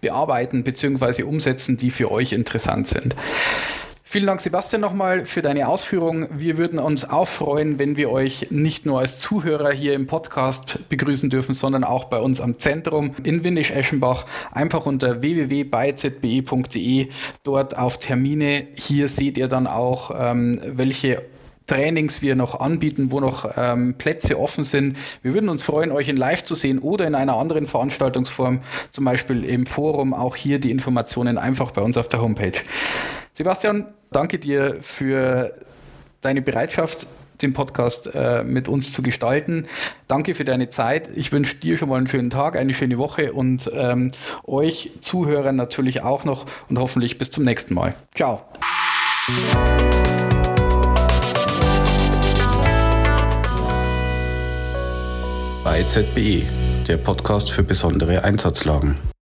bearbeiten 0.00 0.64
bzw. 0.64 1.22
umsetzen, 1.22 1.76
die 1.76 1.90
für 1.90 2.10
euch 2.10 2.32
interessant 2.32 2.88
sind. 2.88 3.14
Vielen 4.12 4.26
Dank, 4.26 4.40
Sebastian, 4.40 4.80
nochmal 4.80 5.24
für 5.24 5.40
deine 5.40 5.68
Ausführungen. 5.68 6.26
Wir 6.32 6.58
würden 6.58 6.80
uns 6.80 7.08
auch 7.08 7.28
freuen, 7.28 7.78
wenn 7.78 7.96
wir 7.96 8.10
euch 8.10 8.48
nicht 8.50 8.84
nur 8.84 8.98
als 8.98 9.20
Zuhörer 9.20 9.70
hier 9.70 9.94
im 9.94 10.08
Podcast 10.08 10.80
begrüßen 10.88 11.30
dürfen, 11.30 11.54
sondern 11.54 11.84
auch 11.84 12.06
bei 12.06 12.18
uns 12.18 12.40
am 12.40 12.58
Zentrum 12.58 13.14
in 13.22 13.44
Windisch-Eschenbach. 13.44 14.26
Einfach 14.50 14.84
unter 14.84 15.22
www.beizbe.de 15.22 17.06
dort 17.44 17.78
auf 17.78 17.98
Termine. 17.98 18.66
Hier 18.74 19.08
seht 19.08 19.38
ihr 19.38 19.46
dann 19.46 19.68
auch, 19.68 20.10
ähm, 20.12 20.60
welche 20.64 21.22
Trainings 21.70 22.20
wir 22.20 22.34
noch 22.34 22.58
anbieten, 22.58 23.12
wo 23.12 23.20
noch 23.20 23.48
ähm, 23.56 23.94
Plätze 23.94 24.40
offen 24.40 24.64
sind. 24.64 24.96
Wir 25.22 25.34
würden 25.34 25.48
uns 25.48 25.62
freuen, 25.62 25.92
euch 25.92 26.08
in 26.08 26.16
Live 26.16 26.42
zu 26.42 26.56
sehen 26.56 26.80
oder 26.80 27.06
in 27.06 27.14
einer 27.14 27.36
anderen 27.36 27.68
Veranstaltungsform, 27.68 28.62
zum 28.90 29.04
Beispiel 29.04 29.44
im 29.44 29.66
Forum. 29.66 30.12
Auch 30.12 30.34
hier 30.34 30.58
die 30.58 30.72
Informationen 30.72 31.38
einfach 31.38 31.70
bei 31.70 31.80
uns 31.80 31.96
auf 31.96 32.08
der 32.08 32.20
Homepage. 32.22 32.58
Sebastian, 33.34 33.86
danke 34.10 34.40
dir 34.40 34.78
für 34.82 35.54
deine 36.20 36.42
Bereitschaft, 36.42 37.06
den 37.40 37.52
Podcast 37.52 38.10
äh, 38.14 38.42
mit 38.42 38.66
uns 38.66 38.92
zu 38.92 39.00
gestalten. 39.02 39.66
Danke 40.08 40.34
für 40.34 40.44
deine 40.44 40.70
Zeit. 40.70 41.08
Ich 41.14 41.30
wünsche 41.30 41.54
dir 41.54 41.78
schon 41.78 41.88
mal 41.88 41.98
einen 41.98 42.08
schönen 42.08 42.30
Tag, 42.30 42.56
eine 42.56 42.74
schöne 42.74 42.98
Woche 42.98 43.32
und 43.32 43.70
ähm, 43.72 44.10
euch 44.44 44.90
Zuhörern 45.00 45.54
natürlich 45.54 46.02
auch 46.02 46.24
noch 46.24 46.46
und 46.68 46.80
hoffentlich 46.80 47.16
bis 47.16 47.30
zum 47.30 47.44
nächsten 47.44 47.74
Mal. 47.74 47.94
Ciao. 48.12 48.42
Bei 55.62 55.82
ZBE, 55.82 56.44
der 56.88 56.96
Podcast 56.96 57.50
für 57.50 57.62
besondere 57.62 58.24
Einsatzlagen. 58.24 58.96